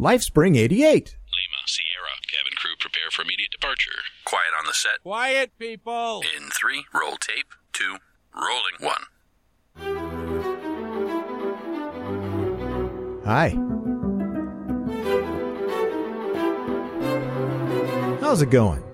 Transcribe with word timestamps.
LifeSpring 0.00 0.56
88. 0.56 0.78
Lima, 0.78 1.56
Sierra, 1.66 2.14
cabin 2.30 2.52
crew 2.56 2.76
prepare 2.78 3.10
for 3.10 3.22
immediate 3.22 3.50
departure. 3.50 3.90
Quiet 4.24 4.52
on 4.56 4.64
the 4.66 4.72
set. 4.72 5.02
Quiet, 5.02 5.50
people. 5.58 6.22
In 6.36 6.50
three, 6.50 6.84
roll 6.94 7.16
tape. 7.16 7.52
Two, 7.72 7.96
rolling. 8.32 8.78
One. 8.78 9.02
Hi. 13.24 13.56
How's 18.20 18.40
it 18.40 18.50
going? 18.50 18.84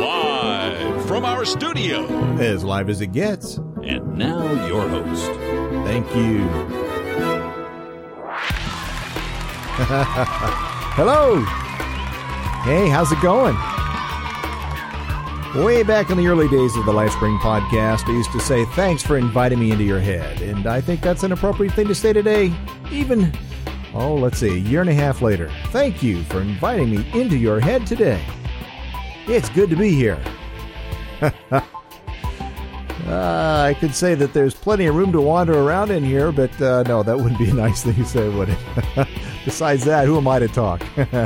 Live 0.00 1.06
from 1.06 1.26
our 1.26 1.44
studio. 1.44 2.06
As 2.38 2.64
live 2.64 2.88
as 2.88 3.02
it 3.02 3.12
gets. 3.12 3.58
And 3.84 4.16
now 4.16 4.66
your 4.66 4.88
host. 4.88 5.30
Thank 5.84 6.06
you. 6.16 6.85
Hello. 10.96 11.44
Hey, 12.64 12.88
how's 12.88 13.12
it 13.12 13.20
going? 13.20 13.54
Way 15.62 15.82
back 15.82 16.08
in 16.08 16.16
the 16.16 16.26
early 16.28 16.48
days 16.48 16.74
of 16.76 16.86
the 16.86 16.92
LifeSpring 16.92 17.38
podcast, 17.40 18.08
I 18.08 18.12
used 18.12 18.32
to 18.32 18.40
say, 18.40 18.64
Thanks 18.64 19.02
for 19.02 19.18
inviting 19.18 19.58
me 19.60 19.72
into 19.72 19.84
your 19.84 20.00
head. 20.00 20.40
And 20.40 20.66
I 20.66 20.80
think 20.80 21.02
that's 21.02 21.24
an 21.24 21.32
appropriate 21.32 21.74
thing 21.74 21.88
to 21.88 21.94
say 21.94 22.14
today, 22.14 22.54
even, 22.90 23.30
oh, 23.92 24.14
let's 24.14 24.38
see, 24.38 24.48
a 24.48 24.54
year 24.54 24.80
and 24.80 24.88
a 24.88 24.94
half 24.94 25.20
later. 25.20 25.50
Thank 25.66 26.02
you 26.02 26.22
for 26.24 26.40
inviting 26.40 26.88
me 26.88 27.06
into 27.12 27.36
your 27.36 27.60
head 27.60 27.86
today. 27.86 28.24
It's 29.26 29.50
good 29.50 29.68
to 29.68 29.76
be 29.76 29.90
here. 29.90 30.18
uh, 33.06 33.64
I 33.68 33.74
could 33.74 33.94
say 33.94 34.14
that 34.14 34.32
there's 34.32 34.54
plenty 34.54 34.86
of 34.86 34.94
room 34.94 35.12
to 35.12 35.20
wander 35.20 35.58
around 35.58 35.90
in 35.90 36.02
here, 36.04 36.32
but 36.32 36.60
uh, 36.60 36.82
no, 36.84 37.02
that 37.02 37.16
wouldn't 37.16 37.38
be 37.38 37.50
a 37.50 37.54
nice 37.66 37.82
thing 37.82 37.94
to 37.94 38.04
say, 38.04 38.28
would 38.28 38.48
it? 38.48 38.58
Besides 39.44 39.84
that, 39.84 40.06
who 40.06 40.16
am 40.16 40.26
I 40.28 40.38
to 40.40 40.48
talk? 40.48 40.82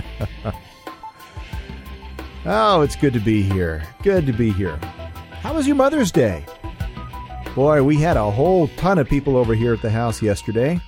Oh, 2.46 2.80
it's 2.80 2.96
good 2.96 3.12
to 3.12 3.20
be 3.20 3.42
here. 3.42 3.86
Good 4.02 4.24
to 4.26 4.32
be 4.32 4.50
here. 4.50 4.76
How 5.42 5.52
was 5.52 5.66
your 5.66 5.76
Mother's 5.76 6.10
Day? 6.10 6.46
Boy, 7.54 7.82
we 7.82 7.96
had 7.96 8.16
a 8.16 8.30
whole 8.30 8.68
ton 8.68 8.98
of 8.98 9.08
people 9.08 9.36
over 9.36 9.54
here 9.54 9.74
at 9.74 9.82
the 9.82 9.90
house 9.90 10.22
yesterday. 10.22 10.80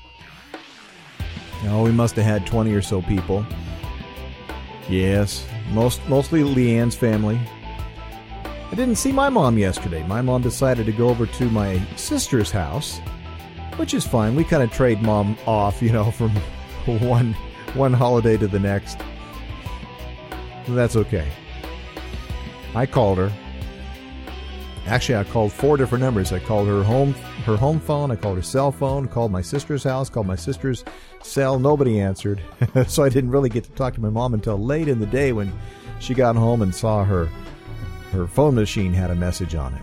Oh, 1.66 1.82
we 1.84 1.92
must 1.92 2.16
have 2.16 2.24
had 2.24 2.46
20 2.46 2.72
or 2.72 2.80
so 2.80 3.02
people. 3.02 3.44
Yes, 4.88 5.46
most 5.72 6.00
mostly 6.08 6.42
Leanne's 6.42 6.96
family. 6.96 7.38
I 8.72 8.74
didn't 8.74 8.96
see 8.96 9.12
my 9.12 9.28
mom 9.28 9.58
yesterday. 9.58 10.02
My 10.06 10.22
mom 10.22 10.40
decided 10.40 10.86
to 10.86 10.92
go 10.92 11.10
over 11.10 11.26
to 11.26 11.50
my 11.50 11.78
sister's 11.96 12.50
house, 12.50 13.00
which 13.76 13.92
is 13.92 14.06
fine. 14.06 14.34
We 14.34 14.44
kind 14.44 14.62
of 14.62 14.72
trade 14.72 15.02
mom 15.02 15.36
off, 15.46 15.82
you 15.82 15.92
know, 15.92 16.10
from 16.12 16.30
one 16.86 17.34
one 17.74 17.92
holiday 17.92 18.38
to 18.38 18.48
the 18.48 18.58
next. 18.58 18.98
That's 20.68 20.96
okay. 20.96 21.30
I 22.74 22.86
called 22.86 23.18
her. 23.18 23.30
Actually, 24.86 25.16
I 25.16 25.24
called 25.24 25.52
four 25.52 25.76
different 25.76 26.02
numbers. 26.02 26.32
I 26.32 26.38
called 26.38 26.66
her 26.66 26.82
home, 26.82 27.12
her 27.44 27.56
home 27.56 27.78
phone. 27.78 28.10
I 28.10 28.16
called 28.16 28.36
her 28.36 28.42
cell 28.42 28.72
phone. 28.72 29.06
Called 29.06 29.30
my 29.30 29.42
sister's 29.42 29.84
house. 29.84 30.08
Called 30.08 30.26
my 30.26 30.34
sister's 30.34 30.82
cell. 31.22 31.58
Nobody 31.58 32.00
answered, 32.00 32.40
so 32.86 33.04
I 33.04 33.10
didn't 33.10 33.32
really 33.32 33.50
get 33.50 33.64
to 33.64 33.70
talk 33.72 33.92
to 33.94 34.00
my 34.00 34.08
mom 34.08 34.32
until 34.32 34.56
late 34.56 34.88
in 34.88 34.98
the 34.98 35.06
day 35.06 35.32
when 35.32 35.52
she 35.98 36.14
got 36.14 36.36
home 36.36 36.62
and 36.62 36.74
saw 36.74 37.04
her 37.04 37.28
her 38.12 38.26
phone 38.26 38.54
machine 38.54 38.92
had 38.92 39.10
a 39.10 39.14
message 39.14 39.54
on 39.54 39.74
it. 39.74 39.82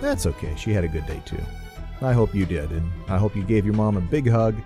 That's 0.00 0.26
okay. 0.26 0.54
She 0.56 0.72
had 0.72 0.84
a 0.84 0.88
good 0.88 1.06
day 1.06 1.20
too. 1.24 1.42
I 2.02 2.12
hope 2.12 2.34
you 2.34 2.46
did, 2.46 2.70
and 2.70 2.90
I 3.08 3.18
hope 3.18 3.36
you 3.36 3.42
gave 3.42 3.64
your 3.64 3.74
mom 3.74 3.96
a 3.96 4.00
big 4.00 4.28
hug 4.28 4.56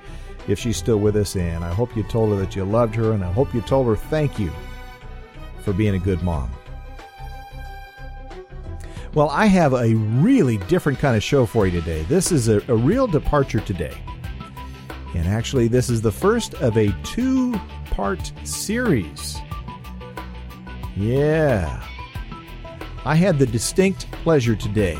if 0.47 0.59
she's 0.59 0.77
still 0.77 0.99
with 0.99 1.17
us, 1.17 1.37
and 1.37 1.65
I 1.65 1.73
hope 1.73 1.97
you 1.97 2.03
told 2.05 2.31
her 2.31 2.37
that 2.37 2.55
you 2.55 2.65
loved 2.65 2.95
her, 2.95 3.13
and 3.13 3.25
I 3.25 3.33
hope 3.33 3.55
you 3.55 3.61
told 3.63 3.87
her 3.87 3.97
thank 3.97 4.39
you 4.39 4.53
for 5.63 5.73
being 5.73 5.95
a 5.95 5.99
good 5.99 6.23
mom. 6.23 6.51
Well, 9.15 9.31
I 9.31 9.47
have 9.47 9.73
a 9.73 9.95
really 9.95 10.59
different 10.59 10.99
kind 10.99 11.17
of 11.17 11.23
show 11.23 11.47
for 11.47 11.67
you 11.67 11.81
today. 11.81 12.03
This 12.03 12.33
is 12.33 12.49
a, 12.49 12.61
a 12.69 12.75
real 12.75 13.07
departure 13.07 13.61
today. 13.61 13.97
And 15.15 15.29
actually, 15.29 15.69
this 15.69 15.89
is 15.89 16.03
the 16.03 16.11
first 16.11 16.55
of 16.55 16.77
a 16.77 16.93
two 17.05 17.55
part 17.91 18.33
series. 18.43 19.37
Yeah. 20.97 21.81
I 23.05 23.17
had 23.17 23.39
the 23.39 23.47
distinct 23.47 24.11
pleasure 24.13 24.57
today 24.57 24.99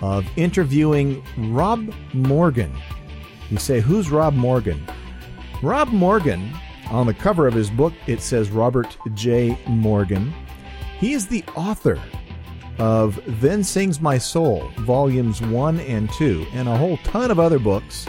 of 0.00 0.26
interviewing 0.36 1.22
Rob 1.52 1.92
Morgan. 2.14 2.72
You 3.50 3.58
say, 3.58 3.80
Who's 3.80 4.10
Rob 4.10 4.34
Morgan? 4.34 4.82
Rob 5.62 5.88
Morgan, 5.88 6.50
on 6.90 7.06
the 7.06 7.14
cover 7.14 7.46
of 7.46 7.52
his 7.52 7.68
book, 7.70 7.92
it 8.06 8.22
says 8.22 8.50
Robert 8.50 8.96
J. 9.14 9.58
Morgan. 9.68 10.32
He 10.98 11.12
is 11.12 11.26
the 11.26 11.44
author 11.54 12.00
of 12.78 13.20
Then 13.40 13.62
Sings 13.62 14.00
My 14.00 14.16
Soul, 14.16 14.70
volumes 14.78 15.42
1 15.42 15.80
and 15.80 16.10
2, 16.12 16.46
and 16.54 16.68
a 16.68 16.76
whole 16.76 16.96
ton 16.98 17.30
of 17.30 17.38
other 17.38 17.58
books. 17.58 18.06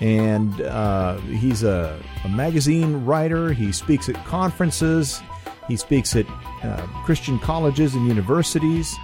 And 0.00 0.62
uh, 0.62 1.18
he's 1.18 1.62
a, 1.62 2.02
a, 2.24 2.28
magazine 2.30 3.04
writer, 3.04 3.52
he 3.52 3.70
speaks 3.70 4.08
at 4.08 4.16
conferences, 4.24 5.20
he 5.70 5.76
speaks 5.76 6.16
at 6.16 6.26
uh, 6.62 6.86
Christian 7.04 7.38
colleges 7.38 7.94
and 7.94 8.06
universities. 8.06 8.96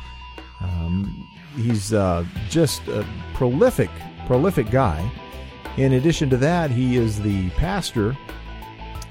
Um, 0.60 1.28
he's 1.54 1.92
uh, 1.92 2.24
just 2.48 2.86
a 2.88 3.06
prolific, 3.34 3.90
prolific 4.26 4.70
guy. 4.70 5.08
In 5.76 5.92
addition 5.92 6.28
to 6.30 6.36
that, 6.38 6.70
he 6.70 6.96
is 6.96 7.22
the 7.22 7.50
pastor 7.50 8.16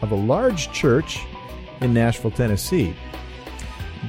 of 0.01 0.11
a 0.11 0.15
large 0.15 0.71
church 0.73 1.25
in 1.81 1.94
Nashville, 1.94 2.31
Tennessee. 2.31 2.95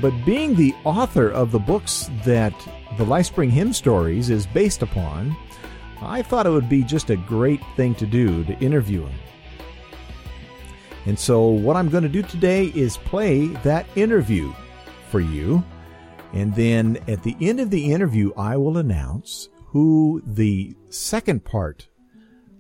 But 0.01 0.13
being 0.25 0.55
the 0.55 0.75
author 0.85 1.31
of 1.31 1.53
the 1.53 1.59
books 1.59 2.11
that 2.25 2.53
the 2.99 3.05
LifeSpring 3.05 3.51
Hymn 3.51 3.73
Stories 3.73 4.29
is 4.29 4.47
based 4.47 4.83
upon, 4.83 5.37
I 6.01 6.23
thought 6.23 6.47
it 6.47 6.51
would 6.51 6.69
be 6.69 6.83
just 6.83 7.11
a 7.11 7.17
great 7.17 7.61
thing 7.77 7.95
to 7.97 8.07
do 8.07 8.45
to 8.45 8.59
interview 8.59 9.07
him. 9.07 9.19
And 11.07 11.19
so, 11.19 11.47
what 11.47 11.77
I'm 11.77 11.89
going 11.89 12.03
to 12.03 12.09
do 12.09 12.23
today 12.23 12.67
is 12.75 12.97
play 12.97 13.47
that 13.63 13.87
interview 13.95 14.53
for 15.09 15.21
you. 15.21 15.65
And 16.33 16.55
then 16.55 16.99
at 17.07 17.23
the 17.23 17.37
end 17.41 17.61
of 17.61 17.71
the 17.71 17.93
interview, 17.93 18.33
I 18.37 18.57
will 18.57 18.79
announce 18.79 19.49
who 19.67 20.21
the 20.27 20.77
second 20.89 21.45
part 21.45 21.89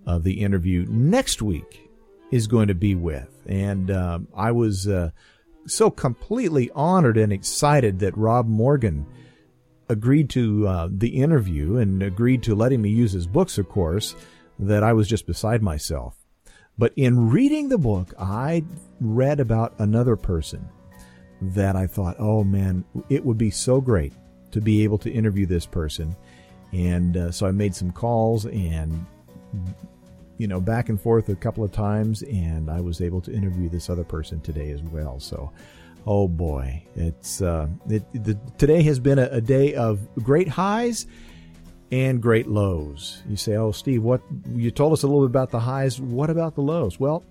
of 0.06 0.22
the 0.22 0.40
interview 0.40 0.86
next 0.88 1.42
week 1.42 1.90
is 2.30 2.46
going 2.46 2.68
to 2.68 2.74
be 2.74 2.94
with. 2.94 3.44
And 3.46 3.90
um, 3.90 4.28
I 4.34 4.52
was 4.52 4.86
uh, 4.86 5.10
so 5.66 5.90
completely 5.90 6.70
honored 6.74 7.16
and 7.16 7.32
excited 7.32 7.98
that 7.98 8.16
Rob 8.16 8.46
Morgan 8.46 9.06
agreed 9.88 10.30
to 10.30 10.66
uh, 10.66 10.88
the 10.90 11.20
interview 11.20 11.76
and 11.76 12.02
agreed 12.02 12.42
to 12.44 12.54
letting 12.54 12.82
me 12.82 12.90
use 12.90 13.12
his 13.12 13.26
books, 13.26 13.58
of 13.58 13.68
course, 13.68 14.14
that 14.58 14.82
I 14.82 14.92
was 14.92 15.08
just 15.08 15.26
beside 15.26 15.62
myself. 15.62 16.25
But 16.78 16.92
in 16.96 17.30
reading 17.30 17.68
the 17.68 17.78
book, 17.78 18.12
I 18.18 18.64
read 19.00 19.40
about 19.40 19.74
another 19.78 20.16
person 20.16 20.68
that 21.40 21.76
I 21.76 21.86
thought, 21.86 22.16
oh 22.18 22.44
man, 22.44 22.84
it 23.08 23.24
would 23.24 23.38
be 23.38 23.50
so 23.50 23.80
great 23.80 24.12
to 24.50 24.60
be 24.60 24.84
able 24.84 24.98
to 24.98 25.10
interview 25.10 25.46
this 25.46 25.66
person. 25.66 26.16
And 26.72 27.16
uh, 27.16 27.30
so 27.30 27.46
I 27.46 27.50
made 27.50 27.74
some 27.74 27.92
calls 27.92 28.46
and 28.46 29.06
you 30.38 30.46
know, 30.46 30.60
back 30.60 30.88
and 30.88 31.00
forth 31.00 31.28
a 31.28 31.34
couple 31.34 31.64
of 31.64 31.72
times, 31.72 32.22
and 32.22 32.70
I 32.70 32.80
was 32.80 33.00
able 33.00 33.20
to 33.22 33.32
interview 33.32 33.68
this 33.68 33.88
other 33.88 34.04
person 34.04 34.40
today 34.40 34.70
as 34.70 34.82
well. 34.82 35.18
So, 35.18 35.52
oh 36.06 36.28
boy, 36.28 36.82
it's 36.94 37.40
uh, 37.40 37.68
it, 37.88 38.04
the, 38.12 38.38
today 38.58 38.82
has 38.82 38.98
been 38.98 39.18
a, 39.18 39.28
a 39.32 39.40
day 39.40 39.74
of 39.74 40.06
great 40.22 40.48
highs 40.48 41.06
and 41.92 42.20
great 42.20 42.46
lows. 42.46 43.22
You 43.28 43.36
say, 43.36 43.56
"Oh, 43.56 43.72
Steve, 43.72 44.02
what 44.02 44.20
you 44.54 44.70
told 44.70 44.92
us 44.92 45.02
a 45.02 45.06
little 45.06 45.22
bit 45.26 45.30
about 45.30 45.50
the 45.50 45.60
highs. 45.60 46.00
What 46.00 46.30
about 46.30 46.54
the 46.54 46.62
lows?" 46.62 46.98
Well, 46.98 47.24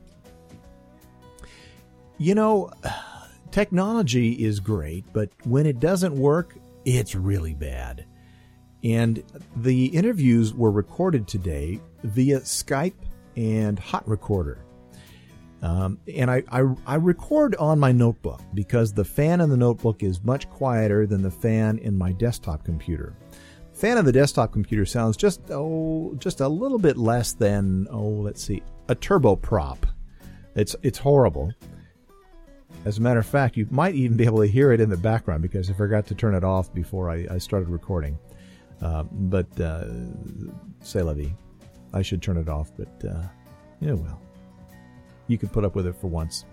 you 2.18 2.36
know, 2.36 2.72
technology 3.52 4.32
is 4.34 4.60
great, 4.60 5.06
but 5.14 5.30
when 5.44 5.66
it 5.66 5.80
doesn't 5.80 6.16
work, 6.16 6.56
it's 6.86 7.16
really 7.16 7.54
bad. 7.54 8.06
And 8.84 9.24
the 9.58 9.88
interviews 9.88 10.54
were 10.54 10.72
recorded 10.72 11.28
today 11.28 11.82
via 12.04 12.42
Skype 12.42 12.94
and 13.36 13.80
Hot 13.80 14.08
Recorder. 14.08 14.60
Um, 15.62 15.98
and 16.14 16.30
I, 16.30 16.44
I, 16.52 16.64
I, 16.86 16.96
record 16.96 17.56
on 17.56 17.80
my 17.80 17.92
notebook 17.92 18.42
because 18.54 18.94
the 18.94 19.06
fan 19.06 19.42
in 19.42 19.50
the 19.50 19.58
notebook 19.58 20.04
is 20.04 20.24
much 20.24 20.48
quieter 20.50 21.08
than 21.08 21.24
the 21.24 21.32
fan 21.32 21.80
in 21.80 21.98
my 21.98 22.12
desktop 22.12 22.64
computer. 22.64 23.16
Fan 23.76 23.98
of 23.98 24.06
the 24.06 24.12
desktop 24.14 24.54
computer 24.54 24.86
sounds 24.86 25.18
just 25.18 25.42
oh 25.52 26.16
just 26.18 26.40
a 26.40 26.48
little 26.48 26.80
bit 26.80 26.98
less 26.98 27.34
than 27.34 27.88
oh 27.92 28.08
let's 28.08 28.42
see 28.42 28.64
a 28.88 28.96
turboprop. 28.96 29.80
It's 30.56 30.78
it's 30.82 30.98
horrible. 30.98 31.52
As 32.86 33.00
a 33.00 33.02
matter 33.02 33.20
of 33.20 33.26
fact, 33.26 33.58
you 33.58 33.68
might 33.72 33.96
even 33.96 34.16
be 34.16 34.26
able 34.26 34.40
to 34.40 34.48
hear 34.48 34.72
it 34.72 34.80
in 34.80 34.90
the 34.90 34.98
background 34.98 35.42
because 35.42 35.70
I 35.70 35.74
forgot 35.74 36.06
to 36.08 36.16
turn 36.16 36.36
it 36.36 36.44
off 36.44 36.74
before 36.74 37.10
I, 37.10 37.26
I 37.30 37.38
started 37.38 37.68
recording. 37.68 38.18
Uh, 38.82 39.04
but 39.04 39.60
uh, 39.60 39.88
say 40.82 41.02
vie. 41.02 41.36
I 41.94 42.02
should 42.02 42.22
turn 42.22 42.38
it 42.38 42.48
off, 42.48 42.72
but 42.78 43.10
uh, 43.10 43.24
yeah, 43.82 43.94
well. 43.94 44.22
you 45.28 45.38
can 45.38 45.50
put 45.50 45.66
up 45.66 45.76
with 45.76 45.88
it 45.88 45.96
for 45.96 46.08
once. 46.08 46.46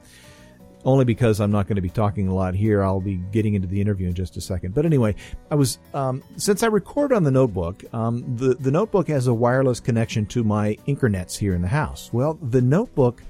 Only 0.85 1.05
because 1.05 1.41
I'm 1.41 1.53
not 1.53 1.69
going 1.69 1.77
to 1.77 1.83
be 1.83 1.91
talking 1.91 2.27
a 2.27 2.35
lot 2.35 2.55
here. 2.55 2.83
I'll 2.83 3.01
be 3.01 3.17
getting 3.17 3.55
into 3.55 3.69
the 3.69 3.81
interview 3.81 4.09
in 4.09 4.15
just 4.15 4.37
a 4.37 4.41
second. 4.41 4.75
But 4.75 4.85
anyway, 4.85 5.15
I 5.51 5.55
was 5.55 5.79
um, 5.95 6.25
since 6.37 6.65
I 6.65 6.67
record 6.67 7.13
on 7.13 7.23
the 7.23 7.31
notebook, 7.31 7.85
um, 7.95 8.25
the 8.37 8.55
the 8.55 8.71
notebook 8.71 9.07
has 9.09 9.29
a 9.29 9.35
wireless 9.35 9.79
connection 9.79 10.27
to 10.27 10.43
my 10.43 10.77
Incernets 10.89 11.37
here 11.39 11.55
in 11.55 11.63
the 11.63 11.69
house. 11.69 12.11
Well, 12.13 12.35
the 12.43 12.61
notebook 12.61 13.23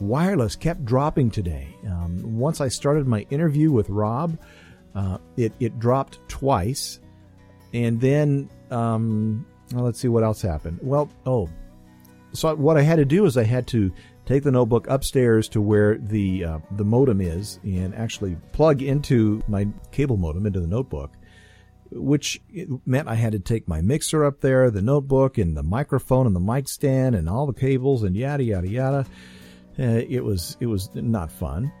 wireless 0.00 0.56
kept 0.56 0.84
dropping 0.84 1.30
today. 1.30 1.68
Um, 1.86 2.38
once 2.38 2.62
I 2.62 2.68
started 2.68 3.06
my 3.06 3.26
interview 3.30 3.70
with 3.70 3.90
Rob, 3.90 4.38
uh, 4.94 5.18
it 5.36 5.52
it 5.60 5.78
dropped 5.78 6.26
twice, 6.28 7.00
and 7.74 8.00
then 8.00 8.48
um, 8.70 9.44
well, 9.72 9.84
let's 9.84 10.00
see 10.00 10.08
what 10.08 10.24
else 10.24 10.40
happened. 10.40 10.78
Well, 10.82 11.10
oh, 11.26 11.50
so 12.32 12.54
what 12.54 12.76
I 12.76 12.82
had 12.82 12.96
to 12.96 13.04
do 13.04 13.26
is 13.26 13.36
I 13.36 13.44
had 13.44 13.66
to 13.68 13.92
take 14.26 14.42
the 14.42 14.50
notebook 14.50 14.86
upstairs 14.88 15.48
to 15.50 15.60
where 15.60 15.98
the 15.98 16.44
uh, 16.44 16.58
the 16.72 16.84
modem 16.84 17.20
is 17.20 17.58
and 17.62 17.94
actually 17.94 18.36
plug 18.52 18.82
into 18.82 19.42
my 19.48 19.66
cable 19.92 20.16
modem 20.16 20.46
into 20.46 20.60
the 20.60 20.66
notebook 20.66 21.12
which 21.94 22.40
meant 22.86 23.08
I 23.08 23.14
had 23.14 23.32
to 23.32 23.38
take 23.38 23.68
my 23.68 23.80
mixer 23.80 24.24
up 24.24 24.40
there, 24.40 24.70
the 24.70 24.82
notebook, 24.82 25.38
and 25.38 25.56
the 25.56 25.62
microphone 25.62 26.26
and 26.26 26.34
the 26.34 26.40
mic 26.40 26.68
stand, 26.68 27.14
and 27.14 27.28
all 27.28 27.46
the 27.46 27.52
cables, 27.52 28.02
and 28.02 28.16
yada 28.16 28.42
yada 28.42 28.68
yada. 28.68 29.06
Uh, 29.78 30.02
it 30.08 30.22
was 30.22 30.56
it 30.60 30.66
was 30.66 30.90
not 30.94 31.30
fun, 31.30 31.72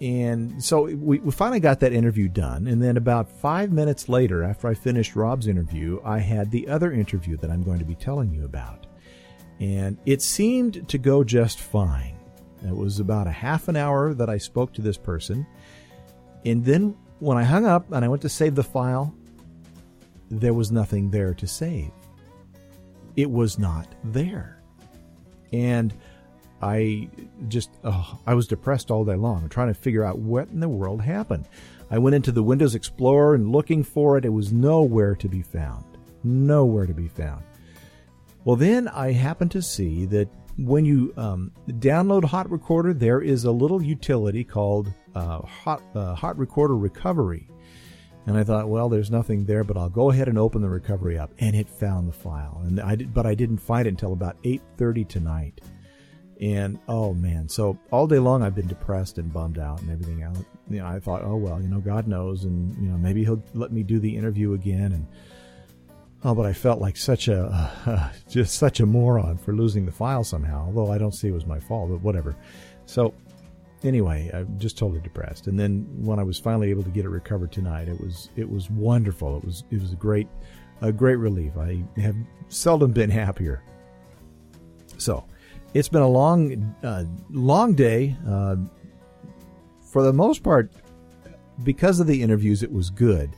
and 0.00 0.62
so 0.62 0.82
we, 0.82 1.18
we 1.18 1.30
finally 1.30 1.60
got 1.60 1.80
that 1.80 1.92
interview 1.92 2.28
done. 2.28 2.66
And 2.66 2.82
then 2.82 2.96
about 2.96 3.30
five 3.30 3.70
minutes 3.70 4.08
later, 4.08 4.42
after 4.42 4.68
I 4.68 4.74
finished 4.74 5.16
Rob's 5.16 5.46
interview, 5.46 6.00
I 6.04 6.18
had 6.18 6.50
the 6.50 6.68
other 6.68 6.92
interview 6.92 7.36
that 7.38 7.50
I'm 7.50 7.62
going 7.62 7.78
to 7.78 7.84
be 7.84 7.94
telling 7.94 8.30
you 8.30 8.44
about 8.44 8.81
and 9.62 9.96
it 10.06 10.20
seemed 10.20 10.88
to 10.88 10.98
go 10.98 11.22
just 11.22 11.60
fine. 11.60 12.16
It 12.66 12.76
was 12.76 12.98
about 12.98 13.28
a 13.28 13.30
half 13.30 13.68
an 13.68 13.76
hour 13.76 14.12
that 14.12 14.28
I 14.28 14.38
spoke 14.38 14.72
to 14.74 14.82
this 14.82 14.98
person, 14.98 15.46
and 16.44 16.64
then 16.64 16.96
when 17.20 17.38
I 17.38 17.44
hung 17.44 17.64
up 17.64 17.92
and 17.92 18.04
I 18.04 18.08
went 18.08 18.22
to 18.22 18.28
save 18.28 18.56
the 18.56 18.64
file, 18.64 19.14
there 20.30 20.52
was 20.52 20.72
nothing 20.72 21.10
there 21.10 21.32
to 21.34 21.46
save. 21.46 21.92
It 23.16 23.30
was 23.30 23.58
not 23.58 23.86
there. 24.02 24.60
And 25.52 25.94
I 26.60 27.08
just, 27.48 27.70
oh, 27.84 28.18
I 28.26 28.34
was 28.34 28.48
depressed 28.48 28.90
all 28.90 29.04
day 29.04 29.14
long, 29.14 29.48
trying 29.48 29.68
to 29.68 29.74
figure 29.74 30.04
out 30.04 30.18
what 30.18 30.48
in 30.48 30.58
the 30.58 30.68
world 30.68 31.02
happened. 31.02 31.46
I 31.90 31.98
went 31.98 32.16
into 32.16 32.32
the 32.32 32.42
Windows 32.42 32.74
Explorer 32.74 33.36
and 33.36 33.52
looking 33.52 33.84
for 33.84 34.18
it. 34.18 34.24
It 34.24 34.30
was 34.30 34.52
nowhere 34.52 35.14
to 35.16 35.28
be 35.28 35.42
found. 35.42 35.84
Nowhere 36.24 36.86
to 36.86 36.94
be 36.94 37.06
found. 37.06 37.44
Well, 38.44 38.56
then 38.56 38.88
I 38.88 39.12
happened 39.12 39.52
to 39.52 39.62
see 39.62 40.04
that 40.06 40.28
when 40.58 40.84
you 40.84 41.14
um, 41.16 41.52
download 41.68 42.24
Hot 42.24 42.50
Recorder, 42.50 42.92
there 42.92 43.20
is 43.20 43.44
a 43.44 43.52
little 43.52 43.82
utility 43.82 44.44
called 44.44 44.92
uh, 45.14 45.42
Hot 45.42 45.82
uh, 45.94 46.14
Hot 46.14 46.36
Recorder 46.38 46.76
Recovery. 46.76 47.48
And 48.26 48.36
I 48.36 48.44
thought, 48.44 48.68
well, 48.68 48.88
there's 48.88 49.10
nothing 49.10 49.44
there, 49.44 49.64
but 49.64 49.76
I'll 49.76 49.88
go 49.88 50.10
ahead 50.10 50.28
and 50.28 50.38
open 50.38 50.62
the 50.62 50.68
recovery 50.68 51.18
up, 51.18 51.32
and 51.38 51.56
it 51.56 51.68
found 51.68 52.08
the 52.08 52.12
file. 52.12 52.62
And 52.64 52.80
I 52.80 52.94
did, 52.94 53.12
but 53.12 53.26
I 53.26 53.34
didn't 53.34 53.58
find 53.58 53.86
it 53.86 53.90
until 53.90 54.12
about 54.12 54.40
8:30 54.44 55.08
tonight. 55.08 55.60
And 56.40 56.78
oh 56.88 57.14
man, 57.14 57.48
so 57.48 57.78
all 57.90 58.06
day 58.06 58.18
long 58.18 58.42
I've 58.42 58.54
been 58.54 58.66
depressed 58.66 59.18
and 59.18 59.32
bummed 59.32 59.58
out 59.58 59.80
and 59.80 59.90
everything 59.90 60.22
else. 60.22 60.38
You 60.68 60.78
know, 60.78 60.86
I 60.86 60.98
thought, 61.00 61.22
oh 61.24 61.36
well, 61.36 61.60
you 61.60 61.68
know, 61.68 61.80
God 61.80 62.06
knows, 62.06 62.44
and 62.44 62.76
you 62.76 62.90
know, 62.90 62.96
maybe 62.96 63.24
He'll 63.24 63.42
let 63.54 63.72
me 63.72 63.82
do 63.82 63.98
the 63.98 64.16
interview 64.16 64.54
again, 64.54 64.92
and 64.92 65.06
Oh, 66.24 66.34
but 66.34 66.46
I 66.46 66.52
felt 66.52 66.80
like 66.80 66.96
such 66.96 67.28
a 67.28 67.70
uh, 67.86 68.12
just 68.28 68.54
such 68.54 68.80
a 68.80 68.86
moron 68.86 69.36
for 69.36 69.52
losing 69.52 69.86
the 69.86 69.92
file 69.92 70.24
somehow. 70.24 70.66
Although 70.66 70.92
I 70.92 70.98
don't 70.98 71.12
see 71.12 71.28
it 71.28 71.32
was 71.32 71.46
my 71.46 71.58
fault, 71.58 71.90
but 71.90 72.00
whatever. 72.00 72.36
So 72.86 73.14
anyway, 73.82 74.30
I'm 74.32 74.58
just 74.58 74.78
totally 74.78 75.00
depressed. 75.00 75.48
And 75.48 75.58
then 75.58 75.86
when 75.96 76.18
I 76.18 76.22
was 76.22 76.38
finally 76.38 76.70
able 76.70 76.84
to 76.84 76.90
get 76.90 77.04
it 77.04 77.08
recovered 77.08 77.50
tonight, 77.50 77.88
it 77.88 78.00
was 78.00 78.30
it 78.36 78.48
was 78.48 78.70
wonderful. 78.70 79.36
It 79.36 79.44
was 79.44 79.64
it 79.70 79.80
was 79.80 79.92
a 79.92 79.96
great 79.96 80.28
a 80.80 80.92
great 80.92 81.16
relief. 81.16 81.56
I 81.56 81.82
have 82.00 82.16
seldom 82.48 82.92
been 82.92 83.10
happier. 83.10 83.62
So 84.98 85.24
it's 85.74 85.88
been 85.88 86.02
a 86.02 86.08
long 86.08 86.74
uh, 86.84 87.04
long 87.30 87.74
day. 87.74 88.16
Uh, 88.28 88.56
for 89.80 90.02
the 90.02 90.12
most 90.12 90.42
part, 90.42 90.72
because 91.64 92.00
of 92.00 92.06
the 92.06 92.22
interviews, 92.22 92.62
it 92.62 92.72
was 92.72 92.90
good 92.90 93.30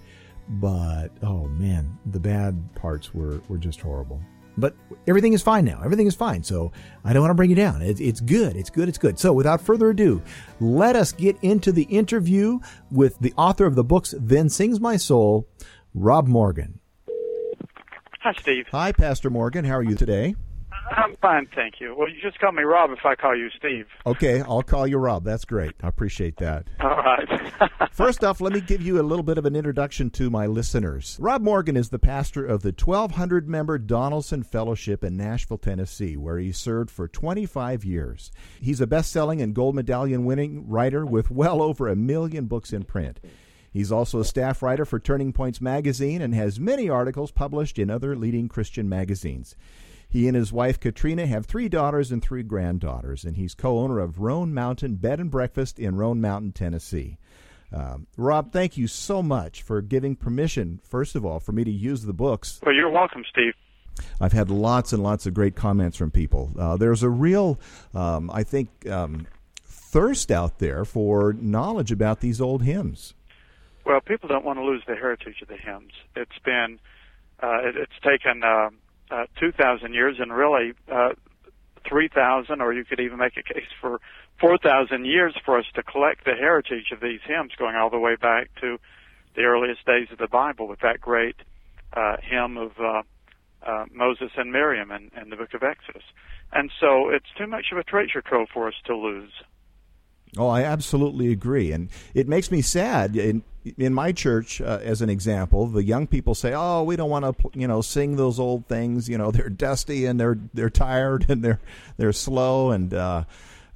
but 0.49 1.09
oh 1.23 1.47
man, 1.49 1.99
the 2.07 2.21
bad 2.21 2.59
parts 2.75 3.15
were 3.15 3.41
were 3.49 3.59
just 3.59 3.81
horrible. 3.81 4.21
But 4.57 4.77
everything 5.09 5.33
is 5.33 5.43
fine 5.43 5.65
now. 5.65 5.81
Everything 5.85 6.07
is 6.07 6.15
fine. 6.15 6.45
So 6.45 6.71
I 7.05 7.13
don't 7.13 7.23
want 7.23 7.31
to 7.31 7.35
bring 7.35 7.51
you 7.51 7.57
down. 7.57 7.83
It's, 7.83 8.01
it's 8.01 8.21
good. 8.21 8.57
It's 8.57 8.71
good. 8.71 8.89
It's 8.89 8.99
good. 8.99 9.19
So 9.19 9.33
without 9.33 9.61
further 9.61 9.91
ado, 9.91 10.23
let 10.61 10.95
us 10.95 11.13
get 11.13 11.37
into 11.43 11.73
the 11.73 11.83
interview 11.85 12.61
with 12.91 13.19
the 13.19 13.35
author 13.37 13.67
of 13.67 13.75
the 13.75 13.83
books 13.83 14.15
Then 14.17 14.49
Sings 14.49 14.79
My 14.79 14.97
Soul, 14.97 15.49
Rob 15.93 16.29
Morgan. 16.29 16.79
Hi, 18.21 18.33
Steve. 18.39 18.67
Hi, 18.71 18.93
Pastor 18.93 19.29
Morgan. 19.29 19.65
How 19.65 19.75
are 19.75 19.83
you 19.83 19.97
today? 19.97 20.37
I'm 20.91 21.17
fine, 21.17 21.47
thank 21.55 21.81
you. 21.81 21.95
Well, 21.97 22.09
you 22.09 22.21
just 22.21 22.39
call 22.39 22.53
me 22.53 22.63
Rob 22.63 22.91
if 22.91 23.05
I 23.05 23.15
call 23.15 23.37
you 23.37 23.49
Steve. 23.57 23.87
Okay, 24.07 24.41
I'll 24.43 24.63
call 24.63 24.87
you 24.87 24.99
Rob. 24.99 25.25
That's 25.25 25.45
great. 25.45 25.73
I 25.83 25.89
appreciate 25.89 26.37
that. 26.39 26.67
All 26.81 26.97
right. 26.97 27.53
First 27.93 28.25
off, 28.25 28.41
let 28.41 28.53
me 28.53 28.61
give 28.61 28.83
you 28.83 29.01
a 29.01 29.03
little 29.03 29.23
bit 29.23 29.39
of 29.39 29.47
an 29.47 29.57
introduction 29.57 30.11
to 30.11 30.31
my 30.31 30.47
listeners. 30.47 31.17
Rob 31.21 31.43
Morgan 31.43 31.77
is 31.77 31.89
the 31.89 31.99
pastor 31.99 32.45
of 32.45 32.63
the 32.63 32.75
1200 32.79 33.49
member 33.49 33.79
Donelson 33.79 34.45
Fellowship 34.45 35.03
in 35.03 35.17
Nashville, 35.17 35.59
Tennessee, 35.59 36.17
where 36.17 36.39
he 36.39 36.53
served 36.53 36.91
for 36.91 37.09
25 37.09 37.85
years. 37.85 38.31
He's 38.61 38.81
a 38.81 38.87
best 38.87 39.11
selling 39.13 39.41
and 39.41 39.55
gold 39.55 39.75
medallion 39.75 40.25
winning 40.25 40.69
writer 40.69 41.07
with 41.07 41.31
well 41.31 41.63
over 41.63 41.89
a 41.89 41.97
million 41.97 42.47
books 42.47 42.73
in 42.73 42.85
print. 42.85 43.21
He's 43.73 43.91
also 43.91 44.21
a 44.21 44.25
staff 44.25 44.63
writer 44.63 44.85
for 44.85 45.01
Turning 45.01 45.33
Points 45.33 45.61
magazine 45.61 46.23
and 46.23 46.33
has 46.33 46.61
many 46.61 46.89
articles 46.89 47.33
published 47.33 47.77
in 47.77 47.91
other 47.91 48.15
leading 48.15 48.49
Christian 48.49 48.89
magazines. 48.89 49.57
He 50.15 50.29
and 50.29 50.37
his 50.37 50.53
wife 50.53 50.79
Katrina 50.79 51.27
have 51.27 51.45
three 51.45 51.69
daughters 51.69 52.13
and 52.13 52.23
three 52.23 52.45
granddaughters, 52.45 53.25
and 53.25 53.37
he's 53.37 53.53
co 53.53 53.81
owner 53.81 53.99
of 53.99 54.21
Roan 54.21 54.55
Mountain 54.55 54.95
Bed 54.95 55.19
and 55.19 55.29
Breakfast 55.29 55.81
in 55.81 55.97
Roan 55.97 56.21
Mountain, 56.21 56.53
Tennessee. 56.53 57.19
Um, 57.73 58.07
Rob, 58.17 58.53
thank 58.53 58.77
you 58.77 58.87
so 58.87 59.25
much 59.25 59.63
for 59.63 59.83
giving 59.83 60.15
permission, 60.15 60.79
first 60.85 61.17
of 61.17 61.27
all, 61.27 61.41
for 61.41 61.51
me 61.51 61.65
to 61.65 61.71
use 61.73 62.05
the 62.05 62.13
books. 62.13 62.61
Well, 62.65 62.77
you're 62.77 62.91
welcome, 62.91 63.25
Steve. 63.29 63.55
I've 64.21 64.33
had 64.33 64.51
lots 64.51 64.93
and 64.93 65.03
lots 65.03 65.27
of 65.27 65.35
great 65.35 65.57
comments 65.57 65.97
from 65.97 66.13
people. 66.13 66.53
Uh, 66.57 66.77
there's 66.77 67.03
a 67.03 67.11
real, 67.11 67.59
um, 67.93 68.31
I 68.33 68.45
think, 68.45 68.89
um, 68.89 69.27
thirst 69.65 70.31
out 70.31 70.61
there 70.61 70.85
for 70.85 71.33
knowledge 71.33 71.91
about 71.91 72.21
these 72.21 72.41
old 72.41 72.63
hymns. 72.63 73.15
Well, 73.85 74.01
people 74.01 74.29
don't 74.29 74.45
want 74.45 74.61
to 74.61 74.65
lose 74.65 74.85
the 74.87 74.95
heritage 74.95 75.43
of 75.43 75.49
the 75.49 75.57
hymns. 75.57 75.91
It's 76.15 76.39
been, 76.45 76.79
uh, 77.43 77.59
it, 77.65 77.75
it's 77.77 77.99
taken 78.01 78.45
um, 78.45 78.77
uh, 79.11 79.27
2,000 79.39 79.93
years 79.93 80.17
and 80.19 80.33
really 80.33 80.73
uh, 80.91 81.11
3,000, 81.89 82.61
or 82.61 82.73
you 82.73 82.85
could 82.85 83.01
even 83.01 83.19
make 83.19 83.37
a 83.37 83.43
case 83.43 83.69
for 83.81 84.01
4,000 84.41 85.05
years 85.05 85.35
for 85.45 85.59
us 85.59 85.67
to 85.75 85.83
collect 85.83 86.25
the 86.25 86.35
heritage 86.35 86.91
of 86.93 87.01
these 87.01 87.21
hymns 87.27 87.53
going 87.59 87.77
all 87.77 87.91
the 87.91 87.99
way 87.99 88.17
back 88.17 88.49
to 88.61 88.79
the 89.37 89.43
earliest 89.43 89.85
days 89.85 90.09
of 90.11 90.19
the 90.19 90.29
Bible 90.29 90.69
with 90.69 90.81
that 90.81 91.01
great 91.01 91.37
uh, 91.93 92.17
hymn 92.23 92.57
of 92.57 92.73
uh, 92.81 93.03
uh, 93.67 93.85
Moses 93.93 94.31
and 94.37 94.53
Miriam 94.53 94.91
in, 94.91 95.11
in 95.21 95.31
the 95.31 95.37
book 95.37 95.55
of 95.55 95.63
Exodus. 95.63 96.03
And 96.53 96.71
so 96.81 97.11
it's 97.11 97.27
too 97.37 97.47
much 97.47 97.67
of 97.73 97.79
a 97.79 97.85
treasure 97.85 98.23
trove 98.23 98.49
for 98.53 98.69
us 98.69 98.75
to 98.87 98.97
lose. 98.97 99.33
Oh, 100.37 100.49
I 100.49 100.63
absolutely 100.63 101.31
agree, 101.31 101.71
and 101.71 101.89
it 102.13 102.27
makes 102.27 102.51
me 102.51 102.61
sad. 102.61 103.17
In 103.17 103.45
in 103.79 103.95
my 103.95 104.13
church, 104.13 104.61
uh, 104.61 104.81
as 104.83 105.01
an 105.03 105.11
example, 105.11 105.67
the 105.67 105.83
young 105.83 106.07
people 106.07 106.35
say, 106.35 106.53
"Oh, 106.55 106.83
we 106.83 106.97
don't 106.97 107.11
want 107.11 107.25
to, 107.25 107.59
you 107.59 107.67
know, 107.67 107.81
sing 107.81 108.17
those 108.17 108.39
old 108.39 108.67
things. 108.67 109.09
You 109.09 109.19
know, 109.19 109.31
they're 109.33 109.49
dusty 109.49 110.07
and 110.07 110.19
they're 110.21 110.39
they're 110.53 110.71
tired 110.71 111.27
and 111.29 111.43
they're 111.43 111.61
they're 111.97 112.13
slow." 112.13 112.71
And 112.71 112.93
uh, 112.93 113.25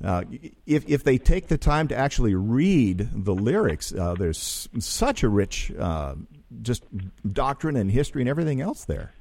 uh, 0.04 0.24
if 0.66 0.88
if 0.88 1.04
they 1.04 1.18
take 1.18 1.48
the 1.48 1.58
time 1.58 1.88
to 1.88 1.96
actually 1.96 2.34
read 2.34 3.08
the 3.12 3.34
lyrics, 3.34 3.92
uh, 3.94 4.14
there's 4.14 4.68
such 4.78 5.22
a 5.22 5.28
rich, 5.28 5.72
uh, 5.78 6.14
just 6.62 6.84
doctrine 7.32 7.76
and 7.76 7.90
history 7.90 8.22
and 8.22 8.28
everything 8.28 8.60
else 8.60 8.84
there. 8.84 9.12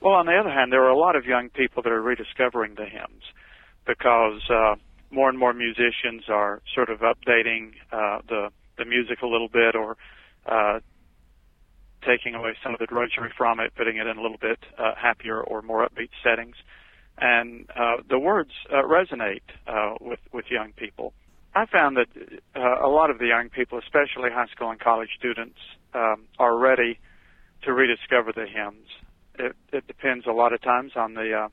Well, 0.00 0.14
on 0.14 0.26
the 0.26 0.36
other 0.36 0.50
hand, 0.50 0.72
there 0.72 0.82
are 0.84 0.90
a 0.90 0.98
lot 0.98 1.14
of 1.14 1.26
young 1.26 1.48
people 1.48 1.82
that 1.82 1.92
are 1.92 2.02
rediscovering 2.02 2.74
the 2.74 2.86
hymns 2.86 3.22
because 3.86 4.40
uh, 4.50 4.74
more 5.12 5.28
and 5.28 5.38
more 5.38 5.52
musicians 5.52 6.24
are 6.28 6.60
sort 6.74 6.88
of 6.88 7.00
updating 7.00 7.72
uh, 7.92 8.20
the 8.28 8.50
the 8.78 8.84
music 8.84 9.22
a 9.22 9.26
little 9.26 9.48
bit 9.48 9.74
or 9.74 9.96
uh, 10.46 10.80
taking 12.06 12.34
away 12.34 12.54
some 12.62 12.72
of 12.72 12.80
the 12.80 12.86
drudgery 12.86 13.32
from 13.36 13.60
it, 13.60 13.72
putting 13.76 13.96
it 13.96 14.06
in 14.06 14.18
a 14.18 14.22
little 14.22 14.38
bit 14.38 14.58
uh, 14.78 14.94
happier 14.96 15.40
or 15.40 15.62
more 15.62 15.86
upbeat 15.86 16.10
settings. 16.22 16.56
And 17.18 17.68
uh, 17.76 18.02
the 18.08 18.18
words 18.18 18.50
uh, 18.70 18.82
resonate 18.82 19.42
uh, 19.66 19.94
with 20.00 20.20
with 20.32 20.46
young 20.50 20.72
people. 20.72 21.12
I 21.54 21.66
found 21.66 21.98
that 21.98 22.08
uh, 22.56 22.86
a 22.86 22.88
lot 22.88 23.10
of 23.10 23.18
the 23.18 23.26
young 23.26 23.50
people, 23.50 23.78
especially 23.78 24.30
high 24.30 24.46
school 24.46 24.70
and 24.70 24.80
college 24.80 25.10
students, 25.18 25.58
um, 25.92 26.24
are 26.38 26.56
ready 26.56 26.98
to 27.64 27.72
rediscover 27.72 28.32
the 28.32 28.46
hymns. 28.46 28.88
It, 29.38 29.54
it 29.72 29.86
depends 29.86 30.26
a 30.26 30.32
lot 30.32 30.54
of 30.54 30.62
times 30.62 30.92
on 30.96 31.12
the 31.12 31.32
uh, 31.32 31.48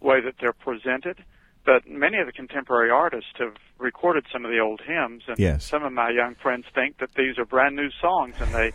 way 0.00 0.22
that 0.22 0.36
they're 0.40 0.54
presented 0.54 1.22
but 1.64 1.88
many 1.88 2.18
of 2.18 2.26
the 2.26 2.32
contemporary 2.32 2.90
artists 2.90 3.30
have 3.38 3.54
recorded 3.78 4.26
some 4.32 4.44
of 4.44 4.50
the 4.50 4.58
old 4.58 4.80
hymns, 4.86 5.22
and 5.26 5.38
yes. 5.38 5.64
some 5.64 5.82
of 5.82 5.92
my 5.92 6.10
young 6.10 6.34
friends 6.34 6.66
think 6.74 6.98
that 6.98 7.14
these 7.14 7.38
are 7.38 7.44
brand 7.44 7.74
new 7.74 7.88
songs, 8.00 8.34
and 8.38 8.54
they 8.54 8.72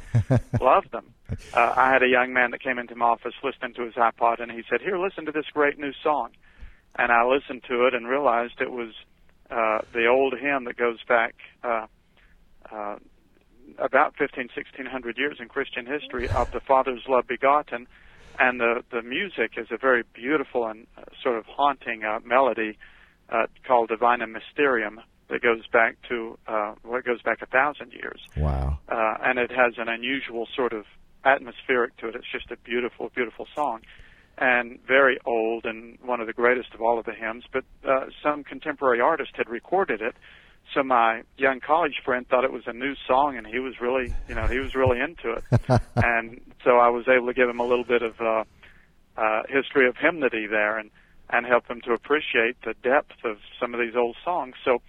love 0.61 0.89
them. 0.91 1.13
Uh, 1.53 1.73
I 1.75 1.91
had 1.91 2.01
a 2.01 2.07
young 2.07 2.33
man 2.33 2.51
that 2.51 2.61
came 2.61 2.79
into 2.79 2.95
my 2.95 3.05
office 3.05 3.33
listening 3.43 3.73
to 3.75 3.83
his 3.83 3.93
iPod, 3.93 4.41
and 4.41 4.51
he 4.51 4.63
said, 4.69 4.81
"Here, 4.81 4.97
listen 4.97 5.25
to 5.25 5.31
this 5.31 5.45
great 5.53 5.77
new 5.77 5.93
song." 6.03 6.31
And 6.95 7.11
I 7.11 7.23
listened 7.23 7.63
to 7.67 7.85
it 7.85 7.93
and 7.93 8.07
realized 8.07 8.59
it 8.59 8.71
was 8.71 8.93
uh, 9.51 9.79
the 9.93 10.07
old 10.07 10.33
hymn 10.39 10.65
that 10.65 10.75
goes 10.75 10.97
back 11.07 11.35
uh, 11.63 11.85
uh, 12.71 12.97
about 13.77 14.15
15, 14.17 14.49
1600 14.55 15.17
years 15.17 15.37
in 15.39 15.47
Christian 15.47 15.85
history 15.85 16.27
of 16.29 16.51
the 16.51 16.59
Father's 16.59 17.03
love 17.07 17.27
begotten, 17.27 17.87
and 18.39 18.59
the 18.59 18.83
the 18.91 19.01
music 19.01 19.53
is 19.57 19.67
a 19.71 19.77
very 19.77 20.03
beautiful 20.13 20.65
and 20.65 20.87
uh, 20.97 21.03
sort 21.21 21.37
of 21.37 21.45
haunting 21.45 22.03
uh, 22.03 22.19
melody 22.25 22.77
uh, 23.29 23.45
called 23.67 23.89
Divinum 23.89 24.31
Mysterium 24.31 25.01
that 25.29 25.41
goes 25.41 25.67
back 25.67 25.97
to 26.09 26.37
uh, 26.47 26.73
what 26.83 27.05
goes 27.05 27.21
back 27.21 27.41
a 27.41 27.45
thousand 27.45 27.91
years. 27.91 28.19
Wow! 28.35 28.79
Uh, 28.87 29.15
and 29.23 29.37
it 29.37 29.51
has 29.51 29.73
an 29.77 29.87
unusual 29.89 30.47
sort 30.55 30.73
of 30.73 30.85
atmospheric 31.25 31.97
to 31.97 32.07
it. 32.07 32.15
It's 32.15 32.31
just 32.31 32.49
a 32.51 32.57
beautiful, 32.57 33.11
beautiful 33.13 33.45
song, 33.53 33.81
and 34.37 34.79
very 34.87 35.19
old 35.25 35.65
and 35.65 35.97
one 36.01 36.21
of 36.21 36.27
the 36.27 36.33
greatest 36.33 36.73
of 36.73 36.81
all 36.81 36.97
of 36.97 37.05
the 37.05 37.13
hymns. 37.13 37.43
But 37.51 37.65
uh, 37.87 38.05
some 38.23 38.43
contemporary 38.43 39.01
artist 39.01 39.31
had 39.35 39.49
recorded 39.49 40.01
it. 40.01 40.15
So 40.73 40.83
my 40.83 41.23
young 41.37 41.59
college 41.59 41.95
friend 42.05 42.27
thought 42.27 42.43
it 42.43 42.51
was 42.51 42.63
a 42.67 42.73
new 42.73 42.93
song, 43.07 43.37
and 43.37 43.47
he 43.47 43.59
was 43.59 43.81
really, 43.81 44.13
you 44.27 44.35
know, 44.35 44.45
he 44.47 44.59
was 44.59 44.75
really 44.75 44.99
into 44.99 45.33
it. 45.33 45.43
and 45.95 46.41
so 46.63 46.77
I 46.77 46.89
was 46.89 47.07
able 47.07 47.27
to 47.27 47.33
give 47.33 47.49
him 47.49 47.59
a 47.59 47.65
little 47.65 47.85
bit 47.85 48.03
of 48.03 48.19
uh, 48.21 48.43
uh, 49.17 49.43
history 49.49 49.87
of 49.87 49.95
hymnody 49.97 50.45
there, 50.47 50.77
and 50.77 50.91
and 51.31 51.45
help 51.45 51.67
him 51.67 51.81
to 51.81 51.93
appreciate 51.93 52.57
the 52.65 52.73
depth 52.81 53.23
of 53.23 53.37
some 53.59 53.73
of 53.73 53.79
these 53.79 53.95
old 53.95 54.15
songs. 54.25 54.55
So, 54.65 54.81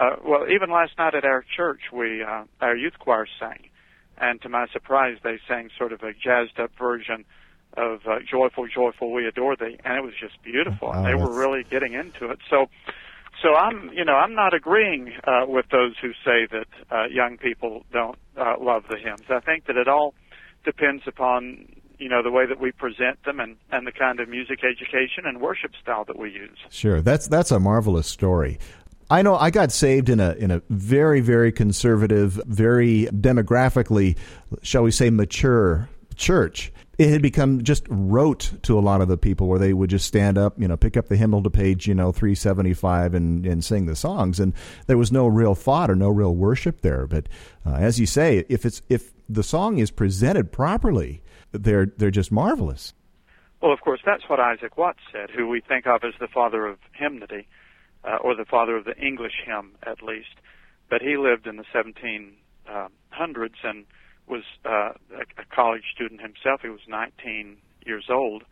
uh, 0.00 0.16
well, 0.24 0.46
even 0.50 0.70
last 0.70 0.92
night 0.96 1.14
at 1.14 1.24
our 1.24 1.44
church, 1.54 1.80
we 1.92 2.22
uh, 2.22 2.44
our 2.60 2.76
youth 2.76 2.98
choir 2.98 3.26
sang, 3.38 3.68
and 4.18 4.40
to 4.42 4.48
my 4.48 4.66
surprise, 4.72 5.18
they 5.22 5.38
sang 5.48 5.70
sort 5.78 5.92
of 5.92 6.02
a 6.02 6.12
jazzed 6.12 6.58
up 6.58 6.72
version 6.78 7.24
of 7.76 8.00
uh, 8.06 8.18
"Joyful, 8.30 8.68
Joyful, 8.68 9.12
We 9.12 9.26
Adore 9.26 9.56
Thee," 9.56 9.78
and 9.84 9.96
it 9.96 10.02
was 10.02 10.14
just 10.20 10.42
beautiful. 10.42 10.88
Oh, 10.88 10.92
and 10.92 11.06
they 11.06 11.14
were 11.14 11.32
really 11.32 11.64
getting 11.70 11.94
into 11.94 12.30
it. 12.30 12.38
So, 12.48 12.66
so 13.42 13.54
I'm, 13.54 13.90
you 13.92 14.04
know, 14.04 14.14
I'm 14.14 14.34
not 14.34 14.54
agreeing 14.54 15.12
uh, 15.24 15.44
with 15.46 15.66
those 15.70 15.94
who 16.00 16.12
say 16.24 16.46
that 16.50 16.66
uh, 16.90 17.04
young 17.10 17.36
people 17.36 17.84
don't 17.92 18.16
uh, 18.36 18.54
love 18.60 18.84
the 18.88 18.96
hymns. 18.96 19.22
I 19.28 19.40
think 19.40 19.66
that 19.66 19.76
it 19.76 19.88
all 19.88 20.14
depends 20.64 21.02
upon 21.06 21.66
you 21.98 22.08
know 22.08 22.22
the 22.22 22.30
way 22.30 22.46
that 22.46 22.60
we 22.60 22.72
present 22.72 23.22
them 23.24 23.38
and 23.38 23.56
and 23.70 23.86
the 23.86 23.92
kind 23.92 24.18
of 24.18 24.28
music 24.28 24.60
education 24.64 25.24
and 25.24 25.40
worship 25.40 25.72
style 25.80 26.04
that 26.06 26.18
we 26.18 26.30
use. 26.30 26.58
Sure, 26.70 27.00
that's 27.00 27.28
that's 27.28 27.50
a 27.50 27.60
marvelous 27.60 28.08
story. 28.08 28.58
I 29.10 29.22
know 29.22 29.36
I 29.36 29.50
got 29.50 29.70
saved 29.70 30.08
in 30.08 30.20
a 30.20 30.32
in 30.32 30.50
a 30.50 30.62
very 30.68 31.20
very 31.20 31.52
conservative, 31.52 32.40
very 32.46 33.06
demographically, 33.12 34.16
shall 34.62 34.82
we 34.82 34.90
say, 34.90 35.10
mature 35.10 35.88
church. 36.16 36.72
It 36.98 37.08
had 37.08 37.22
become 37.22 37.62
just 37.62 37.84
rote 37.88 38.52
to 38.62 38.78
a 38.78 38.80
lot 38.80 39.00
of 39.00 39.08
the 39.08 39.16
people 39.16 39.48
where 39.48 39.58
they 39.58 39.72
would 39.72 39.90
just 39.90 40.06
stand 40.06 40.36
up, 40.36 40.60
you 40.60 40.68
know, 40.68 40.76
pick 40.76 40.96
up 40.96 41.08
the 41.08 41.16
hymnal 41.16 41.42
to 41.42 41.50
page, 41.50 41.86
you 41.86 41.94
know, 41.94 42.12
375 42.12 43.14
and, 43.14 43.46
and 43.46 43.64
sing 43.64 43.86
the 43.86 43.96
songs. 43.96 44.38
And 44.38 44.52
there 44.86 44.98
was 44.98 45.10
no 45.10 45.26
real 45.26 45.54
thought 45.54 45.90
or 45.90 45.94
no 45.94 46.08
real 46.08 46.34
worship 46.34 46.82
there. 46.82 47.06
But 47.06 47.28
uh, 47.64 47.74
as 47.74 47.98
you 47.98 48.06
say, 48.06 48.44
if 48.48 48.66
it's, 48.66 48.82
if 48.88 49.12
the 49.28 49.42
song 49.42 49.78
is 49.78 49.90
presented 49.90 50.52
properly, 50.52 51.22
they're, 51.52 51.86
they're 51.86 52.10
just 52.10 52.30
marvelous. 52.30 52.92
Well, 53.62 53.72
of 53.72 53.80
course, 53.80 54.00
that's 54.04 54.28
what 54.28 54.40
Isaac 54.40 54.76
Watts 54.76 54.98
said, 55.12 55.30
who 55.30 55.48
we 55.48 55.60
think 55.60 55.86
of 55.86 56.02
as 56.04 56.14
the 56.18 56.26
father 56.26 56.66
of 56.66 56.78
hymnody, 56.92 57.46
uh, 58.04 58.16
or 58.16 58.34
the 58.34 58.44
father 58.44 58.76
of 58.76 58.84
the 58.84 58.96
English 58.96 59.44
hymn, 59.46 59.72
at 59.86 60.02
least. 60.02 60.34
But 60.90 61.00
he 61.00 61.16
lived 61.16 61.46
in 61.46 61.56
the 61.56 61.64
1700s 61.72 62.34
and 63.64 63.86
was 64.26 64.42
uh, 64.64 64.92
a, 65.14 65.22
a 65.38 65.44
college 65.54 65.84
student 65.94 66.20
himself. 66.20 66.60
He 66.62 66.68
was 66.68 66.80
19 66.88 67.56
years 67.84 68.06
old 68.08 68.44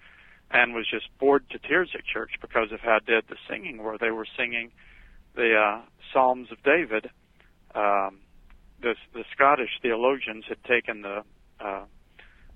and 0.50 0.75
was 0.75 0.87
just 0.91 1.07
bored 1.19 1.49
to 1.50 1.59
tears 1.59 1.91
at 1.95 2.05
church 2.05 2.33
because 2.41 2.73
of 2.73 2.81
how 2.81 2.99
dead 3.07 3.25
the 3.29 3.37
singing 3.49 3.79
were. 3.79 3.97
They 3.99 4.11
were 4.11 4.27
singing 4.37 4.73
the 5.35 5.55
uh, 5.57 5.81
Psalms 6.12 6.49
of 6.50 6.62
David. 6.62 7.11
Um, 7.75 8.19
the, 8.83 8.95
the 9.15 9.25
Scottish 9.33 9.71
theologians 9.81 10.45
had 10.49 10.62
taken 10.65 11.03
the 11.03 11.23
uh, 11.61 11.85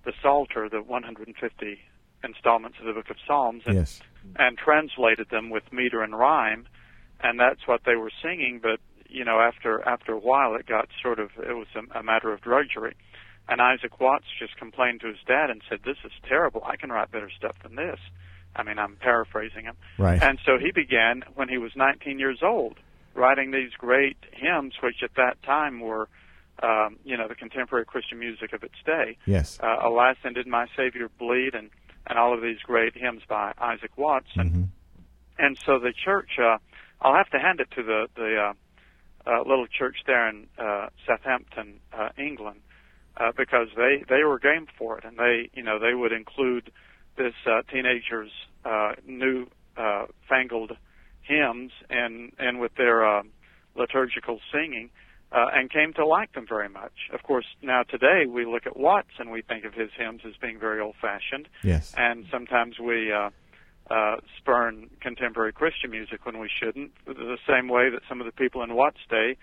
the 0.05 0.13
Psalter, 0.23 0.69
the 0.69 0.83
150 0.83 1.79
installments 2.23 2.79
of 2.79 2.87
the 2.87 2.93
Book 2.93 3.11
of 3.11 3.17
Psalms, 3.27 3.63
and, 3.67 3.77
yes. 3.77 4.01
and 4.37 4.57
translated 4.57 5.29
them 5.31 5.51
with 5.51 5.73
meter 5.73 6.03
and 6.03 6.19
rhyme, 6.19 6.67
and 7.23 7.41
that's 7.41 7.67
what 7.67 7.83
they 7.85 7.97
were 7.97 8.11
singing. 8.23 8.61
But 8.63 8.81
you 9.09 9.25
know, 9.25 9.41
after 9.41 9.87
after 9.87 10.13
a 10.13 10.19
while, 10.19 10.55
it 10.55 10.67
got 10.67 10.89
sort 11.03 11.19
of 11.19 11.31
it 11.39 11.55
was 11.55 11.69
a, 11.75 11.99
a 11.99 12.03
matter 12.03 12.33
of 12.33 12.41
drudgery. 12.41 12.97
And 13.47 13.61
Isaac 13.61 14.01
Watts 14.01 14.25
just 14.39 14.57
complained 14.57 15.01
to 15.03 15.09
his 15.09 15.19
dad 15.27 15.51
and 15.51 15.61
said, 15.69 15.81
"This 15.85 15.99
is 16.05 16.13
terrible. 16.27 16.63
I 16.65 16.77
can 16.77 16.91
write 16.91 17.11
better 17.11 17.31
stuff 17.37 17.57
than 17.63 17.77
this." 17.77 17.99
I 18.57 18.63
mean, 18.63 18.79
I'm 18.79 18.97
paraphrasing 18.97 19.65
him. 19.65 19.77
Right. 19.99 20.23
And 20.23 20.39
so 20.47 20.59
he 20.59 20.71
began 20.71 21.25
when 21.35 21.49
he 21.49 21.59
was 21.59 21.73
19 21.75 22.19
years 22.19 22.39
old, 22.43 22.79
writing 23.15 23.51
these 23.51 23.73
great 23.77 24.17
hymns, 24.33 24.75
which 24.81 25.03
at 25.03 25.11
that 25.17 25.43
time 25.43 25.81
were, 25.81 26.09
um, 26.63 26.97
you 27.05 27.17
know, 27.17 27.27
the 27.27 27.35
contemporary 27.35 27.85
Christian 27.85 28.19
music 28.19 28.53
of 28.53 28.63
its 28.63 28.77
day. 28.87 29.19
Yes. 29.27 29.59
Uh, 29.61 29.77
Alas, 29.83 30.17
and 30.23 30.35
did 30.35 30.47
my 30.47 30.67
Savior 30.77 31.09
bleed, 31.19 31.55
and 31.55 31.71
and 32.07 32.19
all 32.19 32.35
of 32.35 32.43
these 32.43 32.59
great 32.59 32.95
hymns 32.95 33.23
by 33.29 33.55
Isaac 33.59 33.97
Watts, 33.97 34.31
and 34.37 34.51
mm-hmm. 34.51 34.63
and 35.39 35.59
so 35.65 35.79
the 35.79 35.93
church. 35.93 36.39
Uh, 36.39 36.59
I'll 37.01 37.15
have 37.15 37.29
to 37.31 37.39
hand 37.39 37.61
it 37.61 37.71
to 37.73 37.83
the 37.83 38.07
the 38.15 38.37
uh, 38.37 38.53
uh, 39.27 39.41
little 39.41 39.67
church 39.67 39.97
there 40.07 40.29
in 40.29 40.47
uh, 40.59 40.89
Southampton, 41.07 41.81
uh, 41.93 42.11
England, 42.19 42.61
uh, 43.17 43.33
because 43.37 43.69
they 43.77 44.05
they 44.09 44.23
were 44.25 44.39
game 44.39 44.67
for 44.79 44.99
it, 44.99 45.05
and 45.05 45.17
they 45.17 45.51
you 45.55 45.63
know 45.63 45.79
they 45.79 45.95
would 45.95 46.13
include 46.13 46.71
this 47.17 47.35
uh, 47.47 47.63
teenager's 47.73 48.33
uh, 48.65 48.93
new 49.07 49.47
uh, 49.77 50.07
fangled 50.29 50.73
hymns 51.23 51.73
and 51.89 52.33
and 52.39 52.61
with 52.61 52.75
their 52.77 53.07
uh, 53.07 53.23
liturgical 53.77 54.41
singing. 54.53 54.91
Uh, 55.33 55.47
and 55.53 55.69
came 55.69 55.93
to 55.93 56.07
like 56.07 56.33
them 56.35 56.47
very 56.49 56.69
much. 56.69 56.93
Of 57.13 57.25
course, 57.25 57.47
now 57.61 57.83
today 57.83 58.25
we 58.29 58.45
look 58.45 58.67
at 58.67 58.77
Watts 58.77 59.19
and 59.19 59.33
we 59.33 59.43
think 59.43 59.65
of 59.65 59.75
his 59.75 59.91
hymns 59.99 60.21
as 60.25 60.35
being 60.41 60.61
very 60.61 60.81
old-fashioned. 60.81 61.49
Yes. 61.65 61.93
And 61.97 62.27
sometimes 62.31 62.79
we 62.79 63.11
uh, 63.11 63.31
uh, 63.91 64.17
spurn 64.39 64.89
contemporary 65.01 65.53
Christian 65.53 65.91
music 65.91 66.25
when 66.25 66.39
we 66.39 66.49
shouldn't. 66.61 66.93
The 67.07 67.39
same 67.47 67.69
way 67.69 67.91
that 67.91 68.01
some 68.09 68.21
of 68.21 68.27
the 68.27 68.33
people 68.33 68.63
in 68.63 68.75
Watts' 68.75 68.99
day 69.11 69.37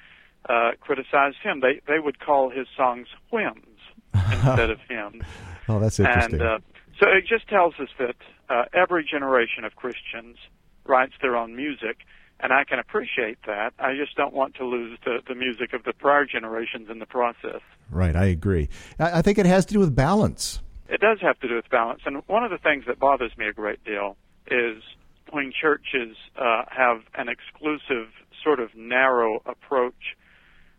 uh, 0.49 0.71
criticized 0.79 1.37
him. 1.43 1.59
They 1.61 1.81
they 1.87 1.99
would 1.99 2.19
call 2.19 2.49
his 2.49 2.67
songs 2.75 3.07
whims 3.31 3.79
instead 4.13 4.69
of 4.69 4.79
hymns. 4.89 5.23
Oh, 5.67 5.79
that's 5.79 5.99
interesting. 5.99 6.41
And 6.41 6.41
uh, 6.41 6.59
so 6.99 7.07
it 7.07 7.25
just 7.27 7.47
tells 7.47 7.75
us 7.79 7.89
that 7.99 8.15
uh, 8.49 8.63
every 8.73 9.05
generation 9.09 9.63
of 9.63 9.75
Christians 9.75 10.37
writes 10.85 11.13
their 11.21 11.35
own 11.35 11.55
music, 11.55 11.99
and 12.39 12.51
I 12.51 12.63
can 12.63 12.79
appreciate 12.79 13.37
that. 13.45 13.73
I 13.79 13.93
just 13.95 14.15
don't 14.15 14.33
want 14.33 14.55
to 14.55 14.65
lose 14.65 14.97
the, 15.05 15.19
the 15.27 15.35
music 15.35 15.73
of 15.73 15.83
the 15.83 15.93
prior 15.93 16.25
generations 16.25 16.89
in 16.89 16.99
the 16.99 17.05
process. 17.05 17.61
Right, 17.89 18.15
I 18.15 18.25
agree. 18.25 18.69
I, 18.99 19.19
I 19.19 19.21
think 19.21 19.37
it 19.37 19.45
has 19.45 19.65
to 19.67 19.73
do 19.73 19.79
with 19.79 19.95
balance. 19.95 20.59
It 20.89 20.99
does 20.99 21.19
have 21.21 21.39
to 21.39 21.47
do 21.47 21.55
with 21.55 21.69
balance, 21.69 22.01
and 22.05 22.23
one 22.27 22.43
of 22.43 22.49
the 22.49 22.57
things 22.57 22.85
that 22.87 22.99
bothers 22.99 23.31
me 23.37 23.47
a 23.47 23.53
great 23.53 23.83
deal 23.83 24.17
is 24.51 24.83
when 25.31 25.51
churches 25.51 26.17
uh, 26.37 26.63
have 26.69 27.01
an 27.15 27.27
exclusive, 27.29 28.11
sort 28.43 28.59
of 28.59 28.69
narrow 28.75 29.41
approach 29.45 30.17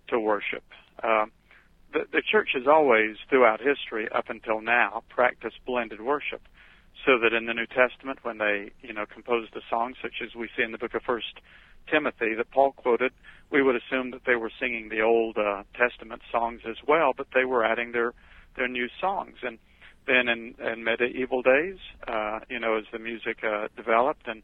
to 0.09 0.21
worship. 0.21 0.65
Uh, 1.03 1.27
the, 1.93 2.01
the 2.13 2.23
church 2.23 2.51
has 2.55 2.67
always, 2.67 3.17
throughout 3.29 3.61
history, 3.61 4.09
up 4.15 4.29
until 4.29 4.61
now, 4.61 5.03
practiced 5.09 5.57
blended 5.67 6.01
worship. 6.01 6.43
So 7.07 7.19
that 7.19 7.33
in 7.33 7.47
the 7.47 7.55
New 7.55 7.67
Testament, 7.67 8.19
when 8.23 8.39
they, 8.39 8.71
you 8.83 8.93
know, 8.93 9.07
composed 9.07 9.57
a 9.57 9.61
song 9.69 9.95
such 10.01 10.23
as 10.23 10.35
we 10.35 10.49
see 10.57 10.63
in 10.63 10.73
the 10.73 10.79
book 10.79 10.95
of 10.95 11.03
First 11.03 11.41
Timothy 11.91 12.35
that 12.37 12.51
Paul 12.51 12.73
quoted, 12.73 13.13
we 13.51 13.63
would 13.63 13.75
assume 13.75 14.13
that 14.13 14.23
they 14.27 14.37
were 14.37 14.53
singing 14.61 14.89
the 14.89 15.01
Old 15.01 15.37
uh, 15.37 15.65
Testament 15.75 16.23
songs 16.31 16.61
as 16.69 16.77
well, 16.87 17.13
but 17.17 17.29
they 17.35 17.45
were 17.45 17.65
adding 17.65 17.93
their 17.93 18.13
their 18.57 18.69
new 18.69 18.89
songs. 19.01 19.37
And 19.43 19.59
then 20.07 20.29
in, 20.29 20.55
in 20.61 20.85
medieval 20.85 21.43
days, 21.43 21.79
uh, 22.09 22.41
you 22.49 22.59
know, 22.59 22.77
as 22.77 22.85
the 22.93 22.99
music 22.99 23.39
uh, 23.45 23.69
developed 23.77 24.27
and 24.27 24.43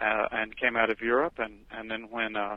uh, 0.00 0.28
and 0.30 0.56
came 0.56 0.76
out 0.76 0.90
of 0.90 1.00
Europe, 1.00 1.34
and 1.38 1.64
and 1.70 1.90
then 1.90 2.10
when 2.10 2.36
uh, 2.36 2.56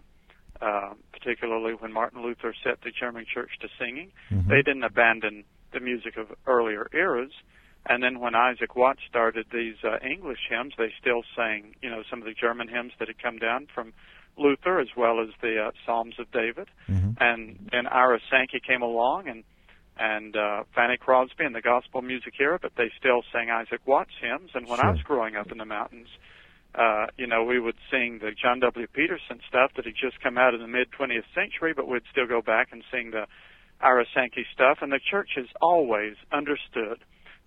uh, 0.61 0.93
particularly 1.11 1.73
when 1.73 1.91
Martin 1.91 2.21
Luther 2.21 2.53
set 2.63 2.81
the 2.81 2.91
German 2.91 3.25
church 3.25 3.51
to 3.61 3.67
singing, 3.79 4.11
Mhm. 4.31 4.47
they 4.47 4.61
didn't 4.61 4.83
abandon 4.83 5.43
the 5.71 5.79
music 5.79 6.17
of 6.17 6.31
earlier 6.45 6.87
eras. 6.93 7.31
And 7.85 8.01
then 8.01 8.19
when 8.19 8.33
Isaac 8.33 8.77
Watts 8.77 9.01
started 9.09 9.47
these 9.51 9.75
uh, 9.83 9.97
English 10.01 10.39
hymns, 10.49 10.73
they 10.77 10.93
still 11.01 11.23
sang, 11.35 11.75
you 11.81 11.89
know, 11.89 12.03
some 12.09 12.19
of 12.19 12.25
the 12.25 12.33
German 12.33 12.69
hymns 12.69 12.93
that 12.97 13.09
had 13.09 13.21
come 13.21 13.39
down 13.39 13.67
from 13.73 13.93
Luther, 14.37 14.79
as 14.79 14.95
well 14.95 15.19
as 15.19 15.29
the 15.41 15.65
uh, 15.65 15.71
Psalms 15.85 16.17
of 16.17 16.31
David. 16.31 16.69
Mhm. 16.87 17.17
And 17.19 17.69
then 17.71 17.87
Ira 17.87 18.19
Sankey 18.29 18.61
came 18.61 18.81
along, 18.81 19.27
and 19.27 19.43
and 19.97 20.35
uh, 20.35 20.63
Fanny 20.75 20.97
Crosby 20.97 21.45
and 21.45 21.55
the 21.55 21.61
gospel 21.61 22.01
music 22.01 22.33
era, 22.39 22.57
but 22.61 22.71
they 22.75 22.91
still 22.97 23.23
sang 23.31 23.49
Isaac 23.49 23.81
Watts 23.85 24.11
hymns. 24.19 24.51
And 24.53 24.67
when 24.67 24.79
I 24.79 24.89
was 24.89 25.01
growing 25.01 25.35
up 25.35 25.51
in 25.51 25.57
the 25.57 25.65
mountains, 25.65 26.09
Uh, 26.75 27.05
you 27.17 27.27
know, 27.27 27.43
we 27.43 27.59
would 27.59 27.77
sing 27.91 28.17
the 28.17 28.31
John 28.31 28.59
W. 28.59 28.87
Peterson 28.87 29.39
stuff 29.47 29.69
that 29.75 29.85
had 29.85 29.93
just 29.93 30.19
come 30.25 30.39
out 30.39 30.55
in 30.55 30.61
the 30.61 30.67
mid 30.67 30.89
20th 30.91 31.29
century, 31.35 31.71
but 31.71 31.87
we'd 31.87 32.01
still 32.09 32.25
go 32.25 32.41
back 32.41 32.69
and 32.71 32.83
sing 32.91 33.11
the 33.11 33.27
Ira 33.79 34.05
Sankey 34.11 34.43
stuff. 34.51 34.79
And 34.81 34.91
the 34.91 34.99
church 34.99 35.31
has 35.35 35.45
always 35.61 36.15
understood 36.31 36.97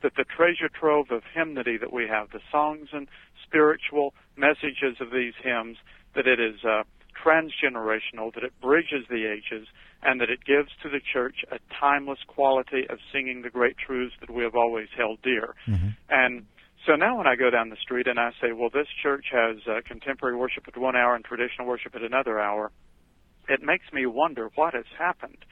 that 0.02 0.14
the 0.14 0.22
treasure 0.22 0.68
trove 0.68 1.10
of 1.10 1.22
hymnody 1.34 1.76
that 1.76 1.92
we 1.92 2.06
have, 2.06 2.30
the 2.30 2.44
songs 2.52 2.90
and 2.92 3.08
spiritual 3.42 4.14
messages 4.36 5.00
of 5.00 5.10
these 5.10 5.34
hymns, 5.42 5.76
that 6.14 6.28
it 6.28 6.38
is 6.38 6.62
uh, 6.64 6.84
transgenerational, 7.18 8.32
that 8.34 8.44
it 8.44 8.52
bridges 8.60 9.04
the 9.08 9.26
ages, 9.26 9.66
and 10.06 10.20
that 10.20 10.30
it 10.30 10.44
gives 10.46 10.70
to 10.84 10.88
the 10.88 11.00
church 11.12 11.44
a 11.50 11.58
timeless 11.80 12.20
quality 12.28 12.86
of 12.88 12.98
singing 13.12 13.42
the 13.42 13.50
great 13.50 13.76
truths 13.76 14.14
that 14.20 14.30
we 14.30 14.44
have 14.44 14.54
always 14.54 14.86
held 14.96 15.20
dear. 15.22 15.54
Mm-hmm. 15.66 15.88
And 16.08 16.46
so 16.86 16.94
now 16.94 17.18
when 17.18 17.26
I 17.26 17.34
go 17.34 17.50
down 17.50 17.70
the 17.70 17.82
street 17.82 18.06
and 18.06 18.18
I 18.18 18.30
say, 18.40 18.52
well, 18.52 18.70
this 18.72 18.86
church 19.02 19.26
has 19.32 19.56
uh, 19.66 19.80
contemporary 19.84 20.36
worship 20.36 20.68
at 20.68 20.78
one 20.78 20.94
hour 20.94 21.16
and 21.16 21.24
traditional 21.24 21.66
worship 21.66 21.96
at 21.96 22.02
another 22.02 22.38
hour, 22.38 22.70
it 23.48 23.62
makes 23.62 23.86
me 23.92 24.06
wonder 24.06 24.48
what 24.54 24.74
has 24.74 24.86
happened 24.96 25.44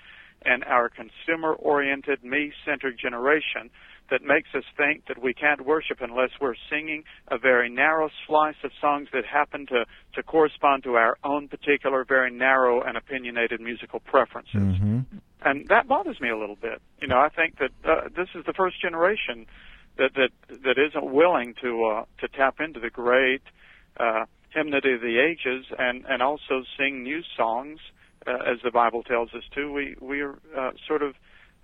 in 0.47 0.63
our 0.63 0.89
consumer 0.89 1.53
oriented, 1.55 2.23
me 2.23 2.53
centered 2.65 2.97
generation 2.97 3.71
that 4.11 4.23
makes 4.23 4.49
us 4.55 4.65
think 4.77 5.07
that 5.09 5.23
we 5.23 5.33
can't 5.33 5.65
worship 5.65 5.99
unless 6.01 6.31
we're 6.41 6.55
singing 6.71 7.05
a 7.29 7.39
very 7.39 7.71
narrow 7.71 8.11
slice 8.27 8.57
of 8.63 8.71
songs 8.81 9.09
that 9.13 9.25
happen 9.25 9.67
to, 9.67 9.85
to 10.15 10.23
correspond 10.23 10.83
to 10.85 10.95
our 10.95 11.17
own 11.25 11.49
particular, 11.49 12.05
very 12.05 12.31
narrow 12.31 12.83
and 12.83 12.97
opinionated 12.97 13.61
musical 13.61 14.01
preferences. 14.01 14.55
Mm-hmm. 14.55 15.01
And 15.43 15.69
that 15.69 15.89
bothers 15.89 16.21
me 16.21 16.31
a 16.31 16.37
little 16.37 16.57
bit. 16.57 16.81
You 17.01 17.09
know, 17.09 17.19
I 17.19 17.29
think 17.29 17.59
that 17.59 17.71
uh, 17.85 18.09
this 18.17 18.29
is 18.35 18.45
the 18.47 18.53
first 18.53 18.81
generation 18.81 19.47
that 19.97 20.15
that 20.15 20.31
that 20.63 20.79
isn't 20.79 21.13
willing 21.13 21.55
to 21.63 21.85
uh, 21.85 22.05
to 22.21 22.29
tap 22.29 22.61
into 22.61 22.81
the 22.81 22.91
great 22.91 23.43
uh, 23.99 24.25
hymnody 24.51 24.93
of 24.93 25.01
the 25.01 25.19
ages 25.19 25.67
and 25.79 26.05
and 26.09 26.23
also 26.23 26.63
sing 26.79 27.03
new 27.03 27.23
songs 27.37 27.79
uh, 28.27 28.33
as 28.47 28.59
the 28.63 28.71
Bible 28.71 29.03
tells 29.03 29.35
us 29.35 29.45
to. 29.55 29.71
We 29.71 29.97
we 30.01 30.23
are 30.23 30.39
uh, 30.57 30.73
sort 30.87 31.03
of 31.03 31.15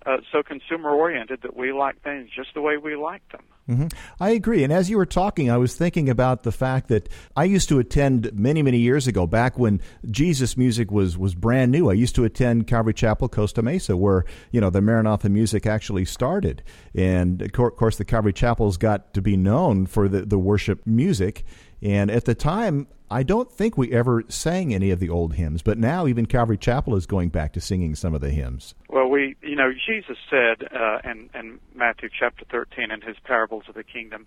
uh, 0.07 0.19
so 0.33 0.43
consumer 0.43 0.91
oriented 0.91 1.43
that 1.43 1.57
we 1.57 1.73
like 1.73 2.01
things 2.03 2.31
just 2.35 2.55
the 2.55 2.61
way 2.61 2.77
we 2.77 2.97
like 2.97 3.23
them. 3.31 3.43
Mm-hmm. 3.69 3.87
I 4.19 4.31
agree. 4.31 4.65
And 4.65 4.73
as 4.73 4.91
you 4.91 4.97
were 4.97 5.07
talking, 5.07 5.51
I 5.51 5.57
was 5.57 5.77
thinking 5.77 6.09
about 6.09 6.43
the 6.43 6.51
fact 6.51 6.89
that 6.89 7.09
I 7.37 7.45
used 7.45 7.69
to 7.69 7.79
attend 7.79 8.33
many, 8.33 8.63
many 8.63 8.79
years 8.79 9.07
ago, 9.07 9.27
back 9.27 9.59
when 9.59 9.81
Jesus 10.11 10.57
music 10.57 10.91
was, 10.91 11.17
was 11.17 11.35
brand 11.35 11.71
new. 11.71 11.89
I 11.89 11.93
used 11.93 12.15
to 12.17 12.25
attend 12.25 12.67
Calvary 12.67 12.95
Chapel, 12.95 13.29
Costa 13.29 13.63
Mesa, 13.63 13.97
where, 13.97 14.25
you 14.51 14.61
know, 14.61 14.71
the 14.71 14.81
Maranatha 14.81 15.29
music 15.29 15.67
actually 15.67 16.05
started. 16.05 16.63
And 16.95 17.43
of 17.43 17.53
course, 17.53 17.97
the 17.97 18.05
Calvary 18.05 18.33
Chapels 18.33 18.77
got 18.77 19.15
to 19.15 19.23
be 19.23 19.37
known 19.37 19.87
for 19.87 20.09
the, 20.09 20.23
the 20.23 20.39
worship 20.39 20.85
music. 20.87 21.45
And 21.83 22.11
at 22.11 22.25
the 22.25 22.35
time, 22.35 22.89
I 23.11 23.25
don't 23.25 23.51
think 23.51 23.77
we 23.77 23.93
ever 23.93 24.23
sang 24.29 24.73
any 24.73 24.91
of 24.91 25.01
the 25.01 25.09
old 25.09 25.35
hymns, 25.35 25.63
but 25.63 25.79
now 25.79 26.07
even 26.07 26.27
Calvary 26.27 26.57
Chapel 26.57 26.95
is 26.95 27.07
going 27.07 27.31
back 27.31 27.53
to 27.55 27.61
singing 27.61 27.97
some 27.97 28.15
of 28.15 28.21
the 28.21 28.31
hymns. 28.31 28.75
Well, 28.89 29.09
we, 29.09 29.37
you 29.43 29.57
know, 29.57 29.73
Jesus 29.73 30.17
said 30.31 30.69
uh, 30.73 30.99
in, 31.05 31.29
in 31.35 31.59
Matthew 31.75 32.09
chapter 32.17 32.45
13 32.51 32.93
in 32.93 33.01
his 33.01 33.17
parables 33.25 33.65
of 33.69 33.75
the 33.75 33.83
kingdom 33.83 34.27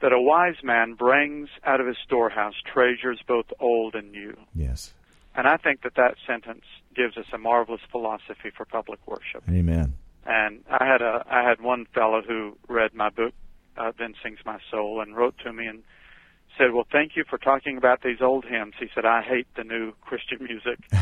that 0.00 0.12
a 0.12 0.20
wise 0.20 0.56
man 0.64 0.94
brings 0.94 1.48
out 1.64 1.80
of 1.80 1.86
his 1.86 1.96
storehouse 2.04 2.54
treasures 2.72 3.20
both 3.26 3.46
old 3.60 3.94
and 3.94 4.10
new. 4.10 4.36
Yes. 4.54 4.92
And 5.36 5.46
I 5.46 5.56
think 5.56 5.82
that 5.82 5.94
that 5.94 6.16
sentence 6.26 6.64
gives 6.94 7.16
us 7.16 7.26
a 7.32 7.38
marvelous 7.38 7.80
philosophy 7.90 8.50
for 8.56 8.64
public 8.64 8.98
worship. 9.06 9.44
Amen. 9.48 9.94
And 10.24 10.64
I 10.68 10.84
had 10.84 11.02
a 11.02 11.24
I 11.30 11.48
had 11.48 11.60
one 11.60 11.86
fellow 11.94 12.22
who 12.26 12.56
read 12.68 12.94
my 12.94 13.10
book, 13.10 13.32
uh, 13.76 13.92
Then 13.96 14.14
Sings 14.22 14.40
My 14.44 14.58
Soul, 14.70 15.00
and 15.00 15.16
wrote 15.16 15.36
to 15.44 15.52
me 15.52 15.66
and 15.66 15.84
said, 16.58 16.72
"Well, 16.72 16.86
thank 16.90 17.16
you 17.16 17.24
for 17.28 17.38
talking 17.38 17.76
about 17.76 18.02
these 18.02 18.20
old 18.20 18.44
hymns." 18.44 18.74
He 18.78 18.88
said, 18.94 19.04
"I 19.04 19.22
hate 19.22 19.46
the 19.56 19.64
new 19.64 19.92
Christian 20.02 20.38
music," 20.40 20.78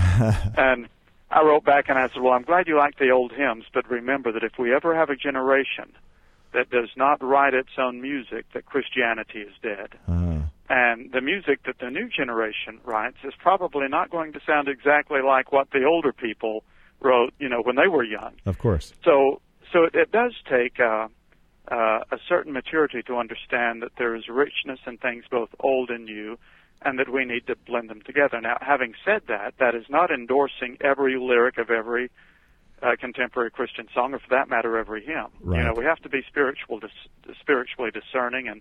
and 0.57 0.89
I 1.31 1.43
wrote 1.43 1.65
back 1.65 1.89
and 1.89 1.99
I 1.99 2.09
said, 2.09 2.23
"Well, 2.23 2.33
I'm 2.33 2.43
glad 2.43 2.67
you 2.67 2.77
like 2.77 2.99
the 2.99 3.11
old 3.11 3.33
hymns, 3.33 3.65
but 3.73 3.89
remember 3.91 4.33
that 4.33 4.45
if 4.45 4.59
we 4.59 4.75
ever 4.75 4.95
have 4.95 5.11
a 5.11 5.17
generation 5.17 5.93
that 6.53 6.71
does 6.71 6.91
not 6.97 7.23
write 7.23 7.55
its 7.55 7.71
own 7.79 8.01
music, 8.01 8.47
that 8.55 8.67
Christianity 8.67 9.41
is 9.41 9.53
dead." 9.63 9.99
Uh-huh. 10.09 10.41
And 10.69 11.13
the 11.13 11.21
music 11.21 11.63
that 11.67 11.79
the 11.79 11.91
new 11.91 12.09
generation 12.09 12.81
writes 12.85 13.19
is 13.23 13.35
probably 13.39 13.87
not 13.89 14.11
going 14.11 14.33
to 14.33 14.41
sound 14.47 14.69
exactly 14.69 15.21
like 15.21 15.53
what 15.53 15.71
the 15.71 15.85
older 15.85 16.13
people 16.13 16.65
wrote, 17.01 17.35
you 17.39 17.49
know, 17.49 17.61
when 17.63 17.77
they 17.77 17.89
were 17.89 18.03
young. 18.03 18.33
Of 18.47 18.59
course. 18.59 18.95
So, 19.05 19.43
so 19.73 19.85
it, 19.85 19.95
it 19.95 20.11
does 20.11 20.33
take 20.49 20.81
uh, 20.81 21.09
uh, 21.71 22.01
a 22.11 22.19
certain 22.29 22.53
maturity 22.53 23.03
to 23.03 23.17
understand 23.17 23.83
that 23.83 23.93
there 23.97 24.15
is 24.15 24.29
richness 24.29 24.81
in 24.87 24.99
things 24.99 25.25
both 25.31 25.49
old 25.61 25.91
and 25.91 26.05
new, 26.05 26.39
and 26.83 26.99
that 26.99 27.09
we 27.09 27.25
need 27.25 27.47
to 27.47 27.57
blend 27.67 27.89
them 27.89 28.03
together. 28.03 28.41
Now, 28.41 28.59
having 28.61 28.95
said 29.05 29.23
that, 29.29 29.55
that 29.59 29.75
is 29.75 29.85
not 29.89 30.11
endorsing 30.11 30.77
every 30.81 31.19
lyric 31.19 31.57
of 31.59 31.71
every 31.71 32.11
uh, 32.83 32.97
contemporary 33.01 33.51
Christian 33.51 33.89
song, 33.95 34.13
or 34.13 34.19
for 34.19 34.29
that 34.31 34.49
matter, 34.49 34.77
every 34.77 35.05
hymn. 35.05 35.29
Right. 35.41 35.59
You 35.59 35.65
know, 35.65 35.75
we 35.75 35.85
have 35.85 36.01
to 36.01 36.09
be 36.09 36.23
spiritual, 36.29 36.81
dis- 36.81 37.35
spiritually 37.41 37.91
discerning, 37.91 38.49
and 38.49 38.61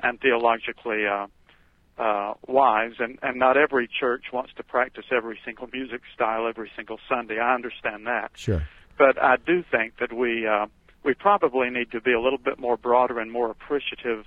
and 0.00 0.20
theologically 0.20 1.06
uh, 1.06 1.26
uh, 1.98 2.34
wise. 2.46 2.92
And 3.00 3.18
and 3.22 3.38
not 3.38 3.56
every 3.56 3.88
church 3.88 4.26
wants 4.32 4.52
to 4.56 4.62
practice 4.62 5.06
every 5.10 5.38
single 5.44 5.68
music 5.72 6.02
style 6.14 6.46
every 6.46 6.70
single 6.76 7.00
Sunday. 7.08 7.40
I 7.40 7.54
understand 7.54 8.06
that. 8.06 8.30
Sure. 8.36 8.62
But 8.96 9.20
I 9.20 9.36
do 9.44 9.64
think 9.68 9.98
that 9.98 10.12
we 10.12 10.46
uh, 10.46 10.66
we 11.04 11.14
probably 11.14 11.70
need 11.70 11.90
to 11.92 12.00
be 12.00 12.12
a 12.12 12.20
little 12.20 12.38
bit 12.38 12.58
more 12.58 12.76
broader 12.76 13.20
and 13.20 13.30
more 13.30 13.50
appreciative 13.50 14.24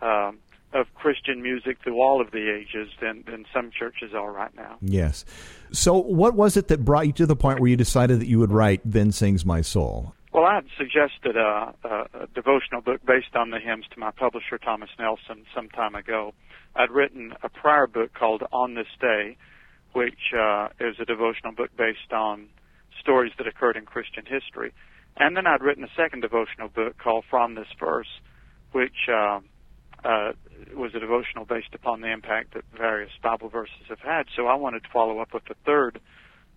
um, 0.00 0.38
of 0.72 0.86
Christian 0.94 1.42
music 1.42 1.78
through 1.82 2.00
all 2.00 2.20
of 2.20 2.30
the 2.30 2.50
ages 2.50 2.88
than, 3.00 3.24
than 3.26 3.44
some 3.52 3.70
churches 3.70 4.14
are 4.14 4.32
right 4.32 4.54
now. 4.54 4.76
Yes. 4.80 5.24
So, 5.70 5.98
what 5.98 6.34
was 6.34 6.56
it 6.56 6.68
that 6.68 6.84
brought 6.84 7.06
you 7.06 7.12
to 7.14 7.26
the 7.26 7.36
point 7.36 7.60
where 7.60 7.68
you 7.68 7.76
decided 7.76 8.20
that 8.20 8.26
you 8.26 8.38
would 8.38 8.52
write 8.52 8.80
Then 8.84 9.12
Sings 9.12 9.44
My 9.44 9.60
Soul? 9.60 10.14
Well, 10.32 10.44
I 10.44 10.54
had 10.54 10.64
suggested 10.78 11.36
a, 11.36 11.74
a, 11.84 12.22
a 12.22 12.26
devotional 12.34 12.80
book 12.80 13.04
based 13.04 13.34
on 13.34 13.50
the 13.50 13.58
hymns 13.58 13.84
to 13.92 14.00
my 14.00 14.10
publisher, 14.12 14.56
Thomas 14.56 14.88
Nelson, 14.98 15.44
some 15.54 15.68
time 15.68 15.94
ago. 15.94 16.32
I'd 16.74 16.90
written 16.90 17.34
a 17.42 17.50
prior 17.50 17.86
book 17.86 18.14
called 18.14 18.42
On 18.50 18.74
This 18.74 18.86
Day, 18.98 19.36
which 19.92 20.32
uh, 20.34 20.68
is 20.80 20.96
a 20.98 21.04
devotional 21.04 21.52
book 21.52 21.70
based 21.76 22.14
on 22.14 22.48
stories 22.98 23.32
that 23.36 23.46
occurred 23.46 23.76
in 23.76 23.84
Christian 23.84 24.24
history. 24.24 24.72
And 25.16 25.36
then 25.36 25.46
I'd 25.46 25.62
written 25.62 25.84
a 25.84 25.90
second 25.96 26.20
devotional 26.20 26.68
book 26.68 26.96
called 26.98 27.24
From 27.28 27.54
This 27.54 27.68
Verse, 27.78 28.08
which 28.72 29.08
uh, 29.08 29.40
uh, 30.04 30.32
was 30.74 30.94
a 30.94 31.00
devotional 31.00 31.44
based 31.44 31.74
upon 31.74 32.00
the 32.00 32.10
impact 32.10 32.54
that 32.54 32.64
various 32.76 33.12
Bible 33.22 33.48
verses 33.48 33.86
have 33.88 34.00
had. 34.00 34.26
So 34.34 34.46
I 34.46 34.54
wanted 34.54 34.84
to 34.84 34.88
follow 34.92 35.20
up 35.20 35.34
with 35.34 35.44
the 35.44 35.54
third 35.66 36.00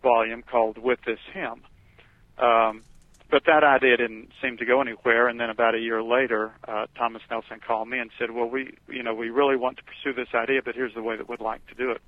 volume 0.02 0.44
called 0.44 0.78
With 0.78 1.00
This 1.06 1.20
Hymn. 1.34 1.62
Um, 2.38 2.84
but 3.30 3.44
that 3.46 3.64
idea 3.64 3.98
didn't 3.98 4.30
seem 4.42 4.58
to 4.58 4.66
go 4.66 4.82
anywhere. 4.82 5.28
And 5.28 5.40
then 5.40 5.50
about 5.50 5.76
a 5.76 5.80
year 5.80 6.02
later, 6.04 6.54
uh, 6.68 6.86
Thomas 6.96 7.24
Nelson 7.30 7.60
called 7.66 7.90
me 7.90 7.98
and 7.98 8.12
said, 8.20 8.32
"Well, 8.32 8.48
we, 8.48 8.78
you 8.88 9.04
know, 9.04 9.14
we 9.14 9.30
really 9.30 9.56
want 9.56 9.78
to 9.78 9.84
pursue 9.84 10.14
this 10.14 10.34
idea, 10.34 10.62
but 10.64 10.76
here's 10.76 10.94
the 10.94 11.02
way 11.02 11.18
that 11.18 11.28
we'd 11.28 11.42
like 11.42 11.66
to 11.68 11.74
do 11.74 11.92
it." 11.92 12.02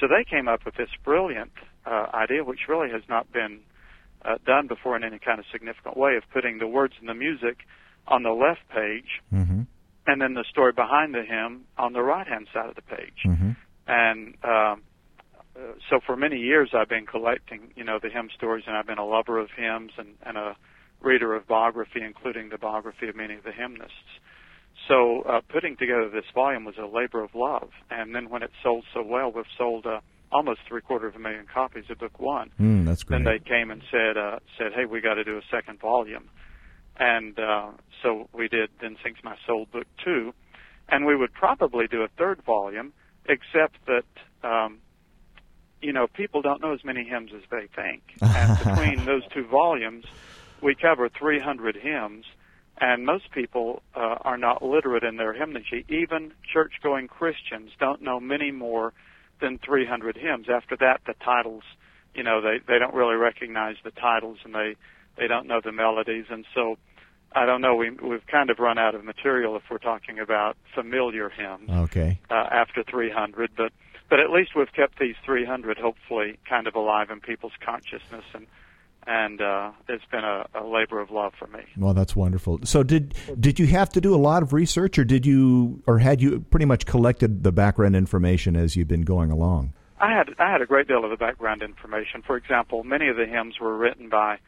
So 0.00 0.08
they 0.08 0.24
came 0.24 0.48
up 0.48 0.64
with 0.64 0.74
this 0.74 0.88
brilliant 1.04 1.52
uh, 1.84 2.06
idea, 2.14 2.42
which 2.42 2.68
really 2.68 2.90
has 2.90 3.02
not 3.08 3.30
been 3.32 3.60
uh, 4.26 4.38
done 4.44 4.66
before 4.66 4.96
in 4.96 5.04
any 5.04 5.18
kind 5.18 5.38
of 5.38 5.44
significant 5.52 5.96
way 5.96 6.16
of 6.16 6.24
putting 6.32 6.58
the 6.58 6.66
words 6.66 6.94
and 6.98 7.08
the 7.08 7.14
music 7.14 7.58
on 8.08 8.22
the 8.22 8.30
left 8.30 8.68
page, 8.68 9.22
mm-hmm. 9.32 9.62
and 10.06 10.20
then 10.22 10.34
the 10.34 10.44
story 10.50 10.72
behind 10.72 11.14
the 11.14 11.22
hymn 11.22 11.64
on 11.78 11.92
the 11.92 12.02
right 12.02 12.26
hand 12.26 12.46
side 12.52 12.68
of 12.68 12.74
the 12.74 12.82
page. 12.82 13.20
Mm-hmm. 13.24 13.50
And 13.86 14.34
um, 14.44 14.82
uh, 15.56 15.72
so 15.88 16.00
for 16.04 16.16
many 16.16 16.38
years 16.38 16.70
I've 16.74 16.88
been 16.88 17.06
collecting, 17.06 17.72
you 17.76 17.84
know, 17.84 17.98
the 18.00 18.10
hymn 18.10 18.30
stories, 18.36 18.64
and 18.66 18.76
I've 18.76 18.86
been 18.86 18.98
a 18.98 19.06
lover 19.06 19.38
of 19.38 19.48
hymns 19.56 19.92
and, 19.98 20.14
and 20.24 20.36
a 20.36 20.56
reader 21.00 21.34
of 21.34 21.46
biography, 21.46 22.02
including 22.02 22.48
the 22.48 22.58
biography 22.58 23.08
of 23.08 23.16
many 23.16 23.34
of 23.34 23.44
the 23.44 23.52
hymnists. 23.52 24.20
So 24.88 25.22
uh, 25.22 25.40
putting 25.48 25.76
together 25.76 26.08
this 26.08 26.24
volume 26.34 26.64
was 26.64 26.76
a 26.78 26.86
labor 26.86 27.22
of 27.22 27.34
love. 27.34 27.70
And 27.90 28.14
then 28.14 28.28
when 28.28 28.42
it 28.42 28.50
sold 28.62 28.84
so 28.94 29.02
well, 29.02 29.32
we've 29.32 29.44
sold 29.56 29.86
uh, 29.86 30.00
almost 30.32 30.60
three 30.68 30.80
quarter 30.80 31.06
of 31.06 31.16
a 31.16 31.18
million 31.18 31.46
copies 31.52 31.84
of 31.90 31.98
book 31.98 32.18
one. 32.18 32.50
Mm, 32.60 32.84
that's 32.86 33.02
great. 33.02 33.24
Then 33.24 33.32
they 33.32 33.38
came 33.38 33.70
and 33.70 33.82
said, 33.90 34.16
uh, 34.16 34.38
said, 34.58 34.72
hey, 34.74 34.84
we 34.84 35.00
got 35.00 35.14
to 35.14 35.24
do 35.24 35.36
a 35.36 35.42
second 35.50 35.80
volume. 35.80 36.28
And 36.98 37.38
uh, 37.38 37.72
so 38.02 38.28
we 38.32 38.48
did 38.48 38.70
Then 38.80 38.96
Sings 39.02 39.18
My 39.22 39.36
Soul 39.46 39.66
book 39.70 39.86
two. 40.04 40.32
And 40.88 41.04
we 41.04 41.16
would 41.16 41.32
probably 41.32 41.86
do 41.88 42.02
a 42.02 42.08
third 42.16 42.42
volume, 42.44 42.92
except 43.28 43.76
that 43.86 44.04
um, 44.48 44.78
you 45.80 45.92
know, 45.92 46.06
people 46.06 46.42
don't 46.42 46.60
know 46.60 46.72
as 46.72 46.84
many 46.84 47.04
hymns 47.04 47.30
as 47.34 47.42
they 47.50 47.68
think. 47.74 48.02
And 48.20 48.58
between 48.64 49.04
those 49.04 49.22
two 49.32 49.46
volumes, 49.46 50.04
we 50.62 50.74
cover 50.74 51.08
300 51.08 51.76
hymns, 51.76 52.24
and 52.80 53.04
most 53.04 53.30
people 53.30 53.82
uh, 53.94 54.16
are 54.22 54.38
not 54.38 54.62
literate 54.62 55.04
in 55.04 55.16
their 55.16 55.32
hymnody. 55.32 55.84
Even 55.88 56.32
church-going 56.52 57.08
Christians 57.08 57.70
don't 57.78 58.02
know 58.02 58.20
many 58.20 58.50
more 58.50 58.92
than 59.40 59.58
300 59.58 60.16
hymns. 60.16 60.46
After 60.48 60.76
that, 60.76 61.00
the 61.06 61.14
titles, 61.24 61.62
you 62.14 62.22
know, 62.22 62.40
they 62.40 62.58
they 62.66 62.78
don't 62.78 62.94
really 62.94 63.16
recognize 63.16 63.76
the 63.84 63.90
titles, 63.90 64.38
and 64.44 64.54
they 64.54 64.76
they 65.16 65.26
don't 65.26 65.46
know 65.46 65.60
the 65.62 65.72
melodies, 65.72 66.26
and 66.30 66.44
so 66.54 66.76
I 67.32 67.46
don't 67.46 67.60
know. 67.60 67.74
We 67.74 67.90
we've 67.90 68.26
kind 68.26 68.50
of 68.50 68.58
run 68.58 68.78
out 68.78 68.94
of 68.94 69.04
material 69.04 69.56
if 69.56 69.62
we're 69.70 69.78
talking 69.78 70.18
about 70.18 70.56
familiar 70.74 71.28
hymns. 71.28 71.70
Okay. 71.70 72.18
Uh, 72.30 72.34
after 72.50 72.82
300, 72.82 73.50
but 73.56 73.72
but 74.08 74.20
at 74.20 74.30
least 74.30 74.54
we've 74.54 74.72
kept 74.72 74.98
these 74.98 75.16
300 75.24 75.78
hopefully 75.78 76.38
kind 76.48 76.66
of 76.66 76.74
alive 76.74 77.10
in 77.10 77.20
people's 77.20 77.52
consciousness 77.60 78.24
and 78.34 78.46
and 79.06 79.40
uh, 79.40 79.70
it's 79.88 80.04
been 80.10 80.24
a, 80.24 80.46
a 80.54 80.64
labor 80.64 81.00
of 81.00 81.10
love 81.10 81.32
for 81.38 81.46
me. 81.46 81.60
Well, 81.76 81.94
that's 81.94 82.16
wonderful. 82.16 82.60
So, 82.64 82.82
did 82.82 83.14
did 83.38 83.58
you 83.58 83.66
have 83.68 83.90
to 83.90 84.00
do 84.00 84.14
a 84.14 84.16
lot 84.16 84.42
of 84.42 84.52
research, 84.52 84.98
or 84.98 85.04
did 85.04 85.24
you, 85.24 85.82
or 85.86 85.98
had 85.98 86.20
you 86.20 86.40
pretty 86.40 86.66
much 86.66 86.86
collected 86.86 87.42
the 87.44 87.52
background 87.52 87.96
information 87.96 88.56
as 88.56 88.76
you've 88.76 88.88
been 88.88 89.02
going 89.02 89.30
along? 89.30 89.72
I 90.00 90.12
had 90.12 90.30
I 90.38 90.50
had 90.50 90.60
a 90.60 90.66
great 90.66 90.88
deal 90.88 91.04
of 91.04 91.10
the 91.10 91.16
background 91.16 91.62
information. 91.62 92.22
For 92.22 92.36
example, 92.36 92.84
many 92.84 93.08
of 93.08 93.16
the 93.16 93.26
hymns 93.26 93.58
were 93.60 93.76
written 93.76 94.08
by, 94.08 94.38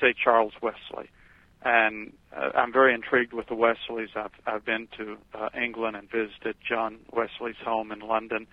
say, 0.00 0.14
Charles 0.22 0.52
Wesley, 0.60 1.08
and 1.62 2.12
uh, 2.36 2.50
I'm 2.54 2.72
very 2.72 2.94
intrigued 2.94 3.32
with 3.32 3.46
the 3.46 3.54
Wesleys. 3.54 4.10
I've 4.16 4.32
I've 4.46 4.64
been 4.64 4.88
to 4.98 5.16
uh, 5.32 5.48
England 5.60 5.96
and 5.96 6.10
visited 6.10 6.56
John 6.68 6.98
Wesley's 7.12 7.56
home 7.64 7.92
in 7.92 8.00
London 8.00 8.46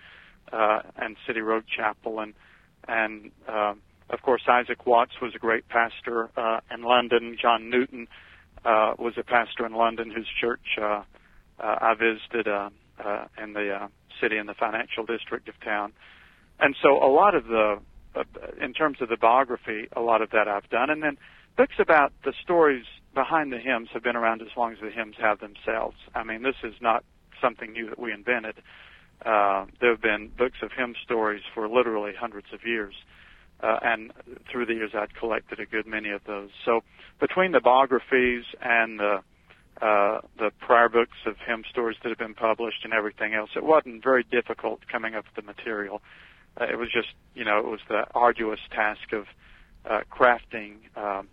uh, 0.52 0.82
and 0.96 1.16
City 1.26 1.40
Road 1.40 1.64
Chapel, 1.66 2.20
and 2.20 2.34
and 2.88 3.32
uh, 3.48 3.74
of 4.10 4.22
course, 4.22 4.42
Isaac 4.48 4.86
Watts 4.86 5.20
was 5.20 5.34
a 5.34 5.38
great 5.38 5.68
pastor 5.68 6.30
uh, 6.36 6.60
in 6.72 6.82
London. 6.82 7.36
John 7.40 7.70
Newton 7.70 8.08
uh, 8.64 8.94
was 8.98 9.14
a 9.16 9.24
pastor 9.24 9.66
in 9.66 9.72
London 9.72 10.10
whose 10.10 10.28
church 10.40 10.78
uh, 10.80 11.02
uh, 11.58 11.78
I 11.80 11.94
visited 11.94 12.48
uh, 12.48 12.70
uh, 13.04 13.26
in 13.42 13.52
the 13.52 13.72
uh, 13.72 13.88
city 14.20 14.38
in 14.38 14.46
the 14.46 14.54
financial 14.54 15.04
district 15.04 15.48
of 15.48 15.58
town. 15.60 15.92
And 16.58 16.74
so 16.82 17.02
a 17.02 17.10
lot 17.10 17.34
of 17.34 17.46
the, 17.46 17.78
uh, 18.14 18.22
in 18.60 18.72
terms 18.72 18.98
of 19.00 19.08
the 19.08 19.16
biography, 19.16 19.88
a 19.94 20.00
lot 20.00 20.22
of 20.22 20.30
that 20.30 20.48
I've 20.48 20.68
done. 20.70 20.90
And 20.90 21.02
then 21.02 21.18
books 21.56 21.74
about 21.78 22.12
the 22.24 22.32
stories 22.42 22.84
behind 23.14 23.52
the 23.52 23.58
hymns 23.58 23.88
have 23.92 24.02
been 24.02 24.16
around 24.16 24.42
as 24.42 24.48
long 24.56 24.72
as 24.72 24.78
the 24.80 24.90
hymns 24.90 25.16
have 25.18 25.40
themselves. 25.40 25.96
I 26.14 26.22
mean, 26.22 26.42
this 26.42 26.56
is 26.62 26.74
not 26.80 27.04
something 27.40 27.72
new 27.72 27.88
that 27.88 27.98
we 27.98 28.12
invented. 28.12 28.56
Uh, 29.24 29.66
there 29.80 29.90
have 29.90 30.02
been 30.02 30.30
books 30.36 30.58
of 30.62 30.70
hymn 30.76 30.94
stories 31.02 31.42
for 31.54 31.68
literally 31.68 32.12
hundreds 32.18 32.48
of 32.52 32.60
years. 32.64 32.94
Uh, 33.60 33.78
and 33.82 34.12
through 34.50 34.66
the 34.66 34.74
years 34.74 34.90
I'd 34.94 35.14
collected 35.14 35.60
a 35.60 35.66
good 35.66 35.86
many 35.86 36.10
of 36.10 36.22
those. 36.26 36.50
So 36.64 36.82
between 37.20 37.52
the 37.52 37.60
biographies 37.60 38.44
and 38.60 39.00
the 39.00 39.20
uh, 39.80 40.20
the 40.38 40.50
prior 40.58 40.88
books 40.88 41.18
of 41.26 41.36
hymn 41.46 41.62
stories 41.68 41.98
that 42.02 42.08
have 42.08 42.18
been 42.18 42.34
published 42.34 42.84
and 42.84 42.94
everything 42.94 43.34
else, 43.34 43.50
it 43.54 43.62
wasn't 43.62 44.02
very 44.02 44.24
difficult 44.30 44.80
coming 44.90 45.14
up 45.14 45.26
with 45.26 45.34
the 45.34 45.42
material. 45.42 46.00
Uh, 46.58 46.64
it 46.64 46.78
was 46.78 46.90
just, 46.90 47.08
you 47.34 47.44
know, 47.44 47.58
it 47.58 47.66
was 47.66 47.80
the 47.88 48.06
arduous 48.14 48.60
task 48.70 49.12
of 49.12 49.26
uh, 49.84 50.00
crafting 50.10 50.76
um, 50.96 51.28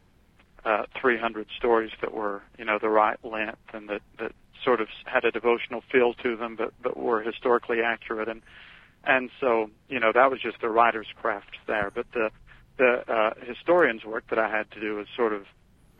uh, 0.65 0.83
300 0.99 1.47
stories 1.57 1.91
that 2.01 2.13
were, 2.13 2.41
you 2.57 2.65
know, 2.65 2.77
the 2.79 2.89
right 2.89 3.17
length 3.23 3.57
and 3.73 3.87
that 3.87 4.01
that 4.19 4.33
sort 4.63 4.81
of 4.81 4.87
had 5.05 5.25
a 5.25 5.31
devotional 5.31 5.81
feel 5.91 6.13
to 6.13 6.35
them, 6.35 6.55
but 6.55 6.73
but 6.81 6.97
were 6.97 7.21
historically 7.21 7.81
accurate 7.81 8.27
and 8.27 8.41
and 9.03 9.29
so 9.39 9.69
you 9.89 9.99
know 9.99 10.11
that 10.13 10.29
was 10.31 10.41
just 10.41 10.61
the 10.61 10.69
writer's 10.69 11.07
craft 11.21 11.57
there. 11.67 11.91
But 11.93 12.05
the 12.13 12.29
the 12.77 13.03
uh, 13.11 13.33
historian's 13.45 14.03
work 14.03 14.25
that 14.29 14.39
I 14.39 14.49
had 14.49 14.69
to 14.71 14.79
do 14.79 14.95
was 14.95 15.07
sort 15.15 15.33
of 15.33 15.45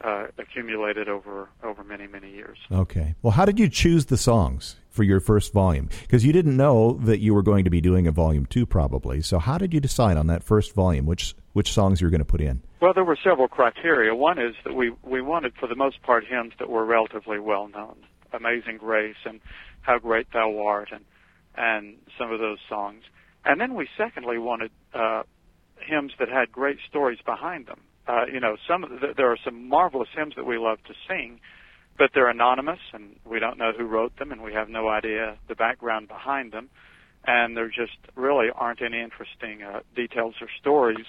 uh, 0.04 0.28
accumulated 0.38 1.08
over 1.08 1.50
over 1.64 1.84
many 1.84 2.08
many 2.08 2.32
years. 2.32 2.58
Okay. 2.72 3.16
Well, 3.22 3.32
how 3.32 3.46
did 3.46 3.60
you 3.60 3.70
choose 3.70 4.06
the 4.06 4.18
songs 4.18 4.76
for 4.90 5.04
your 5.04 5.20
first 5.20 5.54
volume? 5.54 5.90
Because 6.02 6.26
you 6.26 6.34
didn't 6.34 6.58
know 6.58 6.94
that 7.04 7.20
you 7.20 7.34
were 7.34 7.44
going 7.44 7.64
to 7.64 7.70
be 7.70 7.82
doing 7.82 8.08
a 8.08 8.12
volume 8.12 8.46
two, 8.46 8.66
probably. 8.66 9.22
So 9.22 9.40
how 9.40 9.58
did 9.58 9.74
you 9.74 9.80
decide 9.80 10.18
on 10.18 10.28
that 10.28 10.44
first 10.44 10.74
volume 10.74 11.06
which 11.06 11.36
which 11.54 11.72
songs 11.72 12.02
you 12.02 12.08
were 12.08 12.12
going 12.12 12.20
to 12.20 12.26
put 12.26 12.42
in? 12.42 12.62
Well, 12.82 12.94
there 12.94 13.06
were 13.06 13.18
several 13.24 13.48
criteria. 13.48 14.14
One 14.14 14.40
is 14.40 14.56
that 14.66 14.74
we 14.74 14.92
we 15.04 15.22
wanted, 15.22 15.54
for 15.60 15.68
the 15.68 15.76
most 15.76 16.02
part, 16.02 16.26
hymns 16.26 16.54
that 16.60 16.70
were 16.70 16.86
relatively 16.86 17.40
well 17.40 17.68
known, 17.68 17.96
"Amazing 18.34 18.78
Grace" 18.78 19.16
and 19.26 19.40
"How 19.82 20.00
Great 20.00 20.28
Thou 20.34 20.60
Art," 20.60 20.90
and 20.92 21.06
and 21.56 21.98
some 22.18 22.32
of 22.32 22.40
those 22.40 22.60
songs. 22.68 23.04
And 23.46 23.60
then 23.60 23.76
we 23.76 23.88
secondly 23.98 24.38
wanted 24.38 24.72
uh, 24.94 25.24
hymns 25.80 26.14
that 26.20 26.30
had 26.30 26.52
great 26.52 26.78
stories 26.88 27.20
behind 27.26 27.68
them. 27.68 27.82
Uh, 28.08 28.26
you 28.32 28.40
know, 28.40 28.58
some 28.68 28.82
the, 28.82 29.14
there 29.16 29.32
are 29.32 29.38
some 29.44 29.68
marvelous 29.68 30.10
hymns 30.16 30.34
that 30.36 30.46
we 30.46 30.58
love 30.58 30.78
to 30.88 30.94
sing, 31.08 31.40
but 31.98 32.12
they're 32.14 32.30
anonymous 32.30 32.80
and 32.94 33.16
we 33.26 33.40
don't 33.40 33.58
know 33.58 33.72
who 33.78 33.86
wrote 33.86 34.18
them 34.18 34.32
and 34.32 34.42
we 34.42 34.54
have 34.54 34.70
no 34.70 34.90
idea 34.90 35.38
the 35.48 35.56
background 35.56 36.08
behind 36.08 36.52
them, 36.52 36.70
and 37.26 37.56
there 37.56 37.68
just 37.68 37.98
really 38.16 38.48
aren't 38.54 38.82
any 38.82 39.02
interesting 39.02 39.64
uh, 39.64 39.80
details 39.96 40.36
or 40.42 40.48
stories 40.60 41.06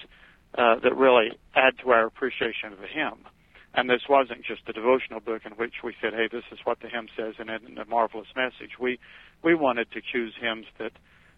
uh, 0.57 0.75
that 0.79 0.95
really 0.95 1.37
add 1.55 1.73
to 1.83 1.91
our 1.91 2.05
appreciation 2.05 2.71
of 2.71 2.79
the 2.79 2.87
hymn. 2.87 3.25
And 3.73 3.89
this 3.89 4.03
wasn't 4.07 4.45
just 4.45 4.61
a 4.69 4.73
devotional 4.73 5.19
book 5.19 5.41
in 5.45 5.51
which 5.53 5.83
we 5.83 5.93
said, 6.01 6.13
"Hey, 6.13 6.29
this 6.31 6.45
is 6.49 6.59
what 6.63 6.79
the 6.79 6.87
hymn 6.87 7.09
says," 7.17 7.35
and 7.39 7.49
it's 7.49 7.65
a 7.77 7.83
marvelous 7.89 8.29
message. 8.33 8.79
We 8.79 8.99
we 9.43 9.55
wanted 9.55 9.91
to 9.91 10.01
choose 10.01 10.33
hymns 10.39 10.65
that 10.79 10.91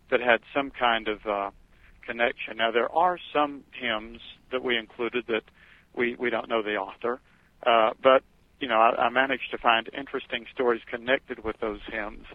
that 0.10 0.22
had 0.22 0.40
some 0.54 0.72
kind 0.72 1.08
of 1.08 1.26
uh, 1.26 1.52
connection. 2.06 2.58
Now 2.58 2.72
there 2.72 2.92
are 2.92 3.18
some 3.34 3.64
hymns 3.72 4.22
that 4.52 4.64
we 4.64 4.78
included 4.78 5.26
that 5.28 5.44
we 5.96 6.16
we 6.16 6.30
don't 6.30 6.50
know 6.50 6.62
the 6.62 6.76
author, 6.76 7.20
uh, 7.66 7.92
but 8.02 8.24
you 8.60 8.68
know 8.68 8.80
I, 8.80 9.06
I 9.06 9.10
managed 9.10 9.52
to 9.52 9.58
find 9.58 9.90
interesting 9.98 10.46
stories 10.54 10.82
connected 10.90 11.44
with 11.44 11.60
those 11.60 11.82
hymns 11.92 12.26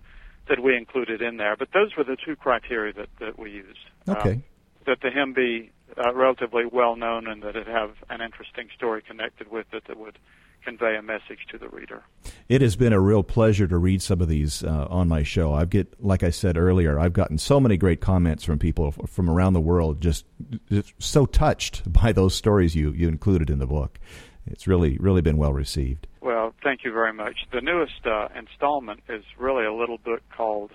that 0.48 0.61
we 0.61 0.77
included 0.77 1.22
in 1.22 1.37
there. 1.37 1.57
But 1.57 1.68
those 1.72 1.96
were 1.96 2.05
the 2.05 2.16
two 2.25 2.37
criteria 2.37 2.92
that 2.94 3.09
that 3.20 3.38
we 3.38 3.51
used. 3.51 3.87
Okay. 4.09 4.31
Uh, 4.31 4.37
that 4.85 5.01
the 5.01 5.11
hymn 5.11 5.33
be 5.33 5.70
uh, 5.96 6.12
relatively 6.14 6.64
well 6.66 6.96
known 6.96 7.27
and 7.27 7.42
that 7.42 7.57
it 7.57 7.66
have 7.66 7.90
an 8.11 8.20
interesting 8.20 8.68
story 8.77 9.03
connected 9.07 9.51
with 9.51 9.66
it 9.72 9.85
that 9.87 9.96
would 9.96 10.18
convey 10.62 10.96
a 10.96 11.03
message 11.03 11.46
to 11.51 11.59
the 11.59 11.68
reader. 11.68 12.03
It 12.48 12.62
has 12.62 12.77
been 12.77 12.92
a 12.92 13.01
real 13.01 13.22
pleasure 13.22 13.66
to 13.66 13.77
read 13.77 14.03
some 14.03 14.20
of 14.20 14.29
these 14.29 14.62
uh, 14.62 14.87
on 14.88 15.09
my 15.09 15.22
show. 15.22 15.55
I've 15.55 15.70
get, 15.70 16.03
like 16.03 16.22
I 16.22 16.31
said 16.31 16.57
earlier, 16.57 16.98
I've 16.98 17.12
gotten 17.12 17.38
so 17.38 17.61
many 17.61 17.77
great 17.77 18.01
comments 18.01 18.44
from 18.44 18.59
people 18.59 18.92
from 18.92 19.29
around 19.29 19.53
the 19.53 19.61
world, 19.61 20.01
just, 20.01 20.25
just 20.68 20.92
so 20.98 21.27
touched 21.27 21.90
by 21.92 22.12
those 22.12 22.35
stories 22.35 22.75
you 22.75 22.92
you 22.92 23.09
included 23.09 23.51
in 23.51 23.59
the 23.59 23.66
book. 23.66 23.98
It's 24.46 24.66
really 24.66 24.96
really 24.98 25.22
been 25.22 25.37
well 25.37 25.53
received. 25.53 26.07
Well, 26.20 26.55
thank 26.62 26.85
you 26.85 26.92
very 26.92 27.12
much. 27.12 27.37
The 27.53 27.61
newest 27.61 28.07
uh, 28.07 28.29
installment 28.37 29.01
is 29.09 29.25
really 29.38 29.64
a 29.64 29.72
little 29.72 29.98
book 29.98 30.22
called 30.37 30.72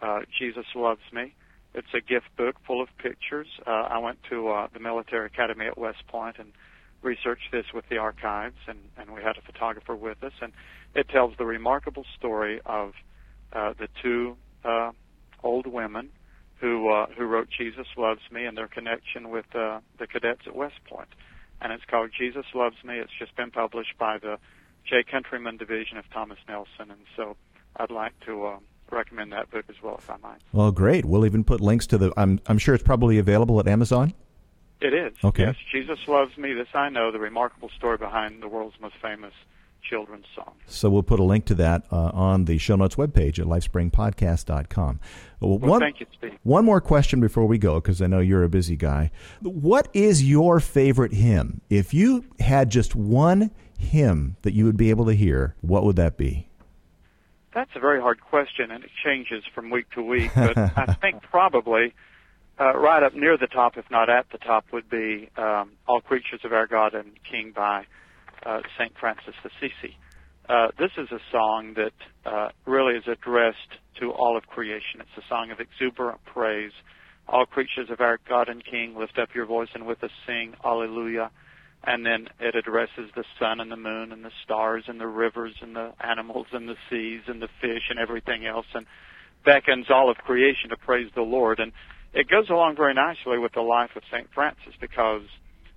uh, 0.00 0.20
Jesus 0.38 0.66
Loves 0.74 1.00
Me 1.12 1.34
it's 1.74 1.94
a 1.94 2.00
gift 2.00 2.34
book 2.36 2.56
full 2.66 2.82
of 2.82 2.88
pictures. 2.98 3.46
Uh, 3.66 3.70
I 3.70 3.98
went 3.98 4.18
to 4.30 4.48
uh, 4.48 4.68
the 4.72 4.80
military 4.80 5.26
academy 5.26 5.66
at 5.66 5.78
West 5.78 6.06
Point 6.06 6.36
and 6.38 6.52
researched 7.02 7.50
this 7.52 7.66
with 7.74 7.88
the 7.88 7.98
archives, 7.98 8.56
and, 8.66 8.78
and 8.96 9.10
we 9.10 9.22
had 9.22 9.36
a 9.36 9.42
photographer 9.42 9.94
with 9.94 10.22
us, 10.22 10.32
and 10.40 10.52
it 10.94 11.08
tells 11.08 11.36
the 11.36 11.44
remarkable 11.44 12.04
story 12.16 12.60
of 12.64 12.92
uh, 13.52 13.74
the 13.78 13.88
two 14.02 14.36
uh, 14.64 14.92
old 15.42 15.66
women 15.66 16.10
who 16.56 16.88
uh, 16.90 17.06
who 17.16 17.24
wrote 17.24 17.48
"Jesus 17.50 17.86
Loves 17.96 18.20
Me" 18.30 18.44
and 18.44 18.56
their 18.56 18.68
connection 18.68 19.30
with 19.30 19.46
uh, 19.54 19.80
the 19.98 20.06
cadets 20.06 20.42
at 20.46 20.54
West 20.54 20.82
Point. 20.88 21.08
And 21.60 21.72
it's 21.72 21.84
called 21.84 22.10
"Jesus 22.16 22.46
Loves 22.54 22.76
Me." 22.84 22.98
It's 22.98 23.12
just 23.18 23.34
been 23.36 23.50
published 23.50 23.98
by 23.98 24.18
the 24.18 24.38
J. 24.84 25.02
Countryman 25.02 25.56
Division 25.56 25.96
of 25.98 26.08
Thomas 26.10 26.38
Nelson, 26.48 26.90
and 26.90 27.00
so 27.16 27.36
I'd 27.76 27.90
like 27.90 28.18
to. 28.26 28.46
Uh, 28.46 28.58
recommend 28.90 29.32
that 29.32 29.50
book 29.50 29.64
as 29.70 29.76
well, 29.82 29.96
if 29.96 30.10
I 30.10 30.16
might. 30.18 30.42
Well, 30.52 30.70
great. 30.70 31.06
We'll 31.06 31.24
even 31.24 31.44
put 31.44 31.62
links 31.62 31.86
to 31.86 31.96
the. 31.96 32.12
I'm 32.16 32.40
I'm 32.46 32.58
sure 32.58 32.74
it's 32.74 32.84
probably 32.84 33.16
available 33.16 33.58
at 33.58 33.66
Amazon. 33.66 34.12
It 34.82 34.94
is. 34.94 35.12
Okay. 35.22 35.44
Yes, 35.44 35.56
Jesus 35.70 35.98
loves 36.08 36.36
me. 36.36 36.52
This 36.52 36.68
I 36.74 36.88
know. 36.88 37.12
The 37.12 37.18
remarkable 37.18 37.70
story 37.76 37.98
behind 37.98 38.42
the 38.42 38.48
world's 38.48 38.80
most 38.80 38.96
famous 39.00 39.32
children's 39.82 40.26
song. 40.34 40.54
So 40.66 40.88
we'll 40.90 41.02
put 41.02 41.20
a 41.20 41.24
link 41.24 41.44
to 41.46 41.54
that 41.56 41.84
uh, 41.90 42.10
on 42.14 42.44
the 42.46 42.58
show 42.58 42.76
notes 42.76 42.94
webpage 42.96 43.38
at 43.38 43.46
lifespringpodcast.com. 43.46 45.00
Well, 45.40 45.58
one, 45.58 45.80
thank 45.80 46.00
you, 46.00 46.06
Steve. 46.16 46.38
One 46.44 46.64
more 46.64 46.80
question 46.80 47.20
before 47.20 47.46
we 47.46 47.58
go, 47.58 47.80
because 47.80 48.00
I 48.00 48.06
know 48.06 48.20
you're 48.20 48.44
a 48.44 48.48
busy 48.48 48.76
guy. 48.76 49.10
What 49.40 49.88
is 49.92 50.24
your 50.28 50.60
favorite 50.60 51.12
hymn? 51.12 51.60
If 51.68 51.92
you 51.92 52.24
had 52.40 52.70
just 52.70 52.94
one 52.94 53.50
hymn 53.78 54.36
that 54.42 54.54
you 54.54 54.64
would 54.64 54.76
be 54.76 54.90
able 54.90 55.06
to 55.06 55.14
hear, 55.14 55.56
what 55.60 55.84
would 55.84 55.96
that 55.96 56.16
be? 56.16 56.48
That's 57.54 57.70
a 57.74 57.80
very 57.80 58.00
hard 58.00 58.20
question, 58.20 58.70
and 58.70 58.82
it 58.82 58.90
changes 59.04 59.44
from 59.54 59.68
week 59.70 59.90
to 59.90 60.02
week. 60.02 60.30
But 60.34 60.56
I 60.76 60.96
think 61.00 61.22
probably 61.22 61.92
uh, 62.60 62.76
right 62.76 63.02
up 63.02 63.14
near 63.14 63.36
the 63.36 63.46
top, 63.46 63.76
if 63.76 63.84
not 63.90 64.08
at 64.08 64.26
the 64.30 64.38
top, 64.38 64.66
would 64.72 64.88
be 64.88 65.28
um, 65.36 65.72
"All 65.86 66.00
Creatures 66.00 66.40
of 66.44 66.52
Our 66.52 66.66
God 66.66 66.94
and 66.94 67.12
King" 67.28 67.52
by 67.54 67.84
uh, 68.44 68.60
Saint 68.78 68.92
Francis 68.98 69.34
Assisi. 69.44 69.96
Uh, 70.48 70.68
this 70.78 70.90
is 70.98 71.10
a 71.12 71.20
song 71.30 71.74
that 71.76 71.92
uh, 72.26 72.48
really 72.66 72.94
is 72.94 73.04
addressed 73.06 73.78
to 74.00 74.10
all 74.10 74.36
of 74.36 74.46
creation. 74.46 75.00
It's 75.00 75.24
a 75.24 75.28
song 75.28 75.50
of 75.50 75.60
exuberant 75.60 76.24
praise. 76.24 76.72
All 77.28 77.46
creatures 77.46 77.88
of 77.90 78.00
our 78.00 78.18
God 78.28 78.48
and 78.48 78.64
King, 78.64 78.96
lift 78.98 79.18
up 79.18 79.28
your 79.34 79.46
voice 79.46 79.68
and 79.74 79.86
with 79.86 80.02
us 80.02 80.10
sing, 80.26 80.54
Alleluia 80.64 81.30
and 81.84 82.06
then 82.06 82.28
it 82.38 82.54
addresses 82.54 83.10
the 83.16 83.24
sun 83.38 83.60
and 83.60 83.70
the 83.70 83.76
moon 83.76 84.12
and 84.12 84.24
the 84.24 84.30
stars 84.44 84.84
and 84.86 85.00
the 85.00 85.06
rivers 85.06 85.54
and 85.60 85.74
the 85.74 85.92
animals 86.00 86.46
and 86.52 86.68
the 86.68 86.76
seas 86.88 87.22
and 87.26 87.42
the 87.42 87.48
fish 87.60 87.82
and 87.90 87.98
everything 87.98 88.46
else 88.46 88.66
and 88.74 88.86
beckons 89.44 89.86
all 89.90 90.10
of 90.10 90.16
creation 90.18 90.70
to 90.70 90.76
praise 90.76 91.10
the 91.14 91.22
Lord 91.22 91.58
and 91.58 91.72
it 92.14 92.28
goes 92.28 92.50
along 92.50 92.76
very 92.76 92.94
nicely 92.94 93.38
with 93.38 93.52
the 93.52 93.62
life 93.62 93.90
of 93.96 94.02
Saint 94.10 94.28
Francis 94.32 94.74
because 94.80 95.22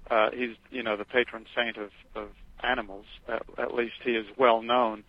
uh, 0.10 0.30
he's 0.32 0.56
you 0.70 0.84
know 0.84 0.98
the 0.98 1.06
patron 1.06 1.46
saint 1.56 1.78
of, 1.78 1.92
of 2.16 2.30
animals. 2.64 3.06
At, 3.28 3.44
at 3.58 3.74
least 3.74 3.96
he 4.04 4.12
is 4.12 4.26
well 4.38 4.62
known 4.62 5.04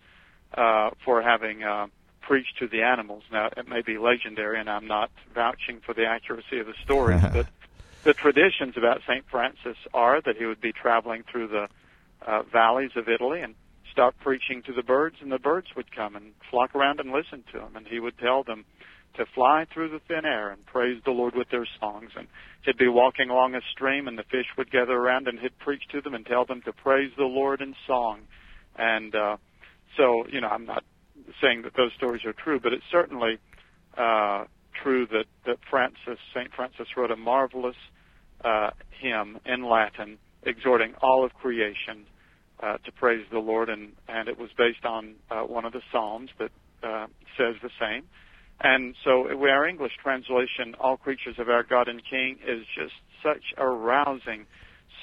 uh, 0.53 0.91
for 1.03 1.21
having 1.21 1.63
uh, 1.63 1.87
preached 2.21 2.57
to 2.59 2.67
the 2.67 2.81
animals. 2.83 3.23
Now, 3.31 3.49
it 3.55 3.67
may 3.67 3.81
be 3.81 3.97
legendary, 3.97 4.59
and 4.59 4.69
I'm 4.69 4.87
not 4.87 5.11
vouching 5.33 5.79
for 5.85 5.93
the 5.93 6.05
accuracy 6.05 6.59
of 6.59 6.67
the 6.67 6.73
stories, 6.83 7.21
but 7.33 7.47
the 8.03 8.13
traditions 8.13 8.75
about 8.77 9.01
St. 9.07 9.25
Francis 9.29 9.77
are 9.93 10.21
that 10.21 10.37
he 10.37 10.45
would 10.45 10.61
be 10.61 10.71
traveling 10.71 11.23
through 11.29 11.47
the 11.47 11.67
uh, 12.25 12.43
valleys 12.43 12.91
of 12.95 13.07
Italy 13.07 13.41
and 13.41 13.55
start 13.91 14.15
preaching 14.19 14.61
to 14.63 14.73
the 14.73 14.83
birds, 14.83 15.17
and 15.21 15.31
the 15.31 15.39
birds 15.39 15.67
would 15.75 15.91
come 15.95 16.15
and 16.15 16.33
flock 16.51 16.75
around 16.75 16.99
and 16.99 17.11
listen 17.11 17.43
to 17.51 17.59
him, 17.59 17.75
and 17.75 17.87
he 17.87 17.99
would 17.99 18.17
tell 18.17 18.43
them 18.43 18.65
to 19.15 19.25
fly 19.33 19.65
through 19.73 19.89
the 19.89 19.99
thin 20.07 20.25
air 20.25 20.51
and 20.51 20.65
praise 20.65 21.01
the 21.03 21.11
Lord 21.11 21.35
with 21.35 21.49
their 21.49 21.67
songs. 21.79 22.11
And 22.15 22.27
he'd 22.63 22.77
be 22.77 22.87
walking 22.87 23.29
along 23.29 23.55
a 23.55 23.61
stream, 23.71 24.07
and 24.07 24.17
the 24.17 24.23
fish 24.23 24.45
would 24.57 24.71
gather 24.71 24.93
around, 24.93 25.27
and 25.27 25.39
he'd 25.39 25.57
preach 25.59 25.83
to 25.91 26.01
them 26.01 26.13
and 26.13 26.25
tell 26.25 26.45
them 26.45 26.61
to 26.63 26.73
praise 26.73 27.11
the 27.17 27.23
Lord 27.23 27.61
in 27.61 27.75
song. 27.87 28.21
And 28.75 29.15
uh, 29.15 29.37
so, 29.95 30.27
you 30.27 30.41
know, 30.41 30.49
I'm 30.49 30.65
not 30.65 30.83
saying 31.41 31.63
that 31.63 31.75
those 31.75 31.91
stories 31.97 32.25
are 32.25 32.33
true, 32.33 32.59
but 32.59 32.73
it's 32.73 32.85
certainly 32.91 33.39
uh, 33.97 34.45
true 34.81 35.07
that 35.07 35.25
that 35.45 35.57
Francis, 35.69 36.19
Saint 36.33 36.53
Francis, 36.53 36.87
wrote 36.95 37.11
a 37.11 37.15
marvelous 37.15 37.75
uh, 38.43 38.69
hymn 38.91 39.39
in 39.45 39.63
Latin 39.67 40.17
exhorting 40.43 40.93
all 41.01 41.25
of 41.25 41.33
creation 41.33 42.05
uh, 42.61 42.77
to 42.85 42.91
praise 42.91 43.25
the 43.31 43.39
Lord, 43.39 43.69
and 43.69 43.93
and 44.07 44.29
it 44.29 44.39
was 44.39 44.49
based 44.57 44.85
on 44.85 45.15
uh, 45.29 45.41
one 45.41 45.65
of 45.65 45.73
the 45.73 45.81
Psalms 45.91 46.29
that 46.39 46.51
uh, 46.83 47.07
says 47.37 47.55
the 47.61 47.71
same. 47.79 48.03
And 48.59 48.95
so 49.03 49.29
our 49.29 49.67
English 49.67 49.93
translation, 50.01 50.75
"All 50.79 50.97
creatures 50.97 51.37
of 51.37 51.49
our 51.49 51.63
God 51.63 51.87
and 51.87 52.03
King," 52.03 52.39
is 52.45 52.65
just 52.75 52.95
such 53.21 53.53
a 53.57 53.67
rousing 53.67 54.47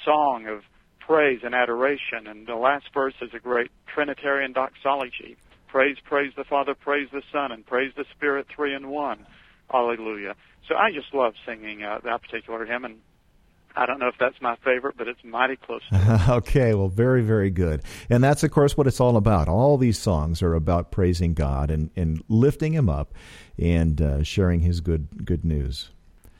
song 0.04 0.46
of 0.48 0.64
praise 0.98 1.40
and 1.44 1.54
adoration. 1.54 2.26
And 2.26 2.46
the 2.46 2.56
last 2.56 2.92
verse 2.92 3.14
is 3.20 3.32
a 3.34 3.38
great 3.38 3.70
Trinitarian 3.86 4.52
doxology. 4.52 5.36
Praise, 5.68 5.98
praise 6.00 6.32
the 6.36 6.44
Father, 6.44 6.74
praise 6.74 7.08
the 7.10 7.22
Son, 7.32 7.52
and 7.52 7.66
praise 7.66 7.92
the 7.94 8.04
Spirit, 8.16 8.46
three 8.48 8.74
in 8.74 8.88
one. 8.88 9.26
Hallelujah. 9.70 10.34
So 10.68 10.76
I 10.76 10.92
just 10.92 11.12
love 11.12 11.34
singing 11.46 11.82
uh, 11.82 11.98
that 12.04 12.22
particular 12.22 12.64
hymn, 12.64 12.84
and 12.84 13.00
I 13.76 13.86
don't 13.86 13.98
know 13.98 14.08
if 14.08 14.14
that's 14.18 14.40
my 14.40 14.56
favorite, 14.64 14.96
but 14.96 15.08
it's 15.08 15.22
mighty 15.24 15.56
close. 15.56 15.82
okay, 16.28 16.74
well, 16.74 16.88
very, 16.88 17.22
very 17.22 17.50
good. 17.50 17.82
And 18.08 18.22
that's, 18.22 18.42
of 18.42 18.50
course, 18.50 18.76
what 18.76 18.86
it's 18.86 19.00
all 19.00 19.16
about. 19.16 19.48
All 19.48 19.76
these 19.76 19.98
songs 19.98 20.42
are 20.42 20.54
about 20.54 20.90
praising 20.90 21.34
God 21.34 21.70
and, 21.70 21.90
and 21.96 22.22
lifting 22.28 22.72
Him 22.72 22.88
up 22.88 23.14
and 23.58 24.00
uh, 24.00 24.22
sharing 24.22 24.60
His 24.60 24.80
good 24.80 25.24
good 25.24 25.44
news. 25.44 25.90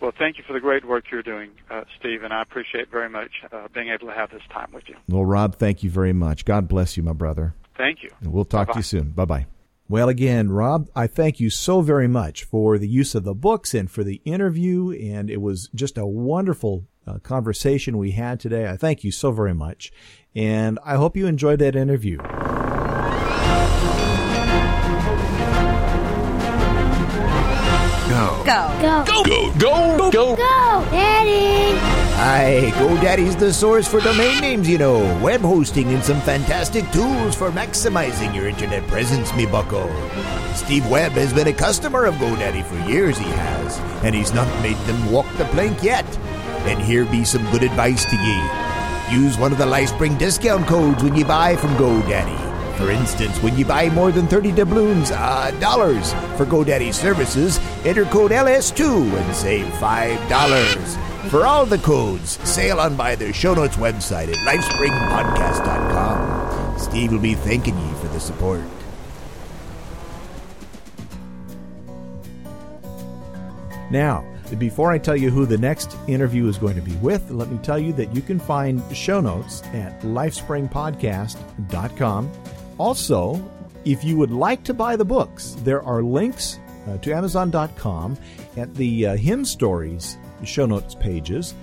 Well, 0.01 0.13
thank 0.19 0.37
you 0.37 0.45
for 0.47 0.53
the 0.53 0.61
great 0.61 0.85
work 0.85 1.05
you're 1.11 1.23
doing, 1.23 1.51
uh, 1.71 1.85
Steve, 1.99 2.25
and 2.25 2.33
I 2.33 2.43
appreciate 2.43 2.91
very 2.91 3.09
much 3.09 3.31
uh, 3.51 3.69
being 3.73 3.89
able 3.89 4.09
to 4.09 4.13
have 4.13 4.31
this 4.31 4.43
time 4.53 4.71
with 4.73 4.85
you. 4.87 4.97
Well, 5.09 5.25
Rob, 5.25 5.57
thank 5.57 5.83
you 5.83 5.89
very 5.89 6.13
much. 6.13 6.45
God 6.45 6.69
bless 6.69 6.97
you, 6.99 7.03
my 7.03 7.15
brother. 7.15 7.55
Thank 7.77 8.03
you. 8.03 8.11
And 8.21 8.31
we'll 8.31 8.45
talk 8.45 8.67
Bye-bye. 8.67 8.73
to 8.75 8.79
you 8.81 8.83
soon. 8.83 9.11
Bye 9.11 9.25
bye. 9.25 9.47
Well, 9.89 10.09
again, 10.09 10.51
Rob, 10.51 10.89
I 10.95 11.07
thank 11.07 11.41
you 11.41 11.51
so 11.51 11.81
very 11.81 12.09
much 12.09 12.45
for 12.45 12.79
the 12.79 12.89
use 12.89 13.15
of 13.15 13.25
the 13.25 13.35
books 13.35 13.75
and 13.75 13.91
for 13.91 14.03
the 14.05 14.21
interview. 14.25 14.91
And 14.91 15.31
it 15.31 15.41
was 15.41 15.69
just 15.75 15.99
a 15.99 16.07
wonderful 16.07 16.87
uh, 17.07 17.19
conversation 17.19 17.99
we 17.99 18.13
had 18.13 18.41
today. 18.41 18.69
I 18.69 18.77
thank 18.77 19.05
you 19.05 19.13
so 19.13 19.33
very 19.33 19.55
much. 19.55 19.93
And 20.35 20.79
I 20.85 20.97
hope 20.97 21.17
you 21.17 21.27
enjoyed 21.27 21.59
that 21.61 21.77
interview. 21.77 22.19
Go. 28.47 28.75
Go. 28.81 29.05
Go, 29.07 29.25
go, 29.25 29.53
go, 29.59 30.11
go. 30.11 30.37
Go, 30.37 30.87
Daddy. 30.91 31.79
Hi, 32.17 32.71
GoDaddy's 32.77 33.35
the 33.35 33.53
source 33.53 33.89
for 33.89 34.01
domain 34.01 34.41
names, 34.41 34.69
you 34.69 34.79
know, 34.79 35.01
web 35.21 35.41
hosting, 35.41 35.93
and 35.93 36.03
some 36.03 36.21
fantastic 36.21 36.89
tools 36.93 37.35
for 37.35 37.51
maximizing 37.51 38.33
your 38.35 38.47
internet 38.47 38.87
presence, 38.87 39.35
me 39.35 39.47
bucko. 39.47 39.89
Steve 40.55 40.89
Webb 40.89 41.13
has 41.13 41.33
been 41.33 41.49
a 41.49 41.53
customer 41.53 42.05
of 42.05 42.15
GoDaddy 42.15 42.65
for 42.65 42.89
years, 42.89 43.19
he 43.19 43.25
has, 43.25 43.79
and 44.05 44.15
he's 44.15 44.33
not 44.33 44.47
made 44.63 44.77
them 44.87 45.11
walk 45.11 45.27
the 45.37 45.45
plank 45.47 45.83
yet. 45.83 46.07
And 46.65 46.81
here 46.81 47.05
be 47.05 47.25
some 47.25 47.45
good 47.51 47.63
advice 47.63 48.05
to 48.05 48.17
ye. 48.17 49.15
Use 49.15 49.37
one 49.37 49.53
of 49.53 49.59
the 49.59 49.67
Lifespring 49.67 50.19
discount 50.19 50.67
codes 50.67 51.03
when 51.03 51.15
you 51.15 51.25
buy 51.25 51.57
from 51.57 51.71
GoDaddy. 51.77 52.53
For 52.79 52.91
instance, 52.91 53.41
when 53.43 53.57
you 53.57 53.65
buy 53.65 53.89
more 53.91 54.11
than 54.11 54.27
30 54.27 54.51
doubloons, 54.53 55.13
uh, 55.13 55.53
dollars 55.61 56.13
for 56.37 56.45
GoDaddy 56.45 56.93
services, 56.93 57.61
enter 57.85 58.05
code 58.07 58.33
LS2 58.33 59.13
and 59.13 59.35
save 59.35 59.67
$5. 59.75 61.31
For 61.31 61.47
all 61.47 61.65
the 61.67 61.79
codes, 61.79 62.39
sail 62.49 62.81
on 62.81 62.97
by 62.97 63.15
their 63.15 63.33
show 63.33 63.55
notes 63.55 63.77
website 63.77 64.29
at 64.29 64.37
lifespringpodcast.com. 64.39 66.79
Steve 66.79 67.13
will 67.13 67.21
be 67.21 67.35
thanking 67.35 67.79
ye 67.79 67.93
for 67.95 68.09
the 68.09 68.21
support. 68.21 68.63
Now, 73.91 74.25
before 74.59 74.93
I 74.93 74.99
tell 74.99 75.17
you 75.17 75.31
who 75.31 75.47
the 75.47 75.59
next 75.59 75.97
interview 76.07 76.47
is 76.49 76.59
going 76.59 76.77
to 76.77 76.83
be 76.83 76.95
with, 76.97 77.31
let 77.31 77.51
me 77.51 77.59
tell 77.59 77.79
you 77.79 77.93
that 77.95 78.15
you 78.15 78.23
can 78.23 78.39
find 78.39 78.83
show 78.95 79.21
notes 79.21 79.63
at 79.73 80.01
lifespringpodcast.com. 80.03 82.31
Also, 82.79 83.51
if 83.85 84.05
you 84.05 84.17
would 84.17 84.31
like 84.31 84.63
to 84.65 84.75
buy 84.75 84.97
the 84.97 85.05
books, 85.05 85.57
there 85.61 85.83
are 85.83 86.03
links 86.03 86.59
uh, 86.89 86.99
to 86.99 87.13
Amazon.com 87.13 88.17
at 88.57 88.75
the 88.75 89.07
uh, 89.07 89.17
hymn 89.17 89.45
stories 89.45 90.17
show 90.45 90.67
notes 90.67 90.95
pages 90.95 91.55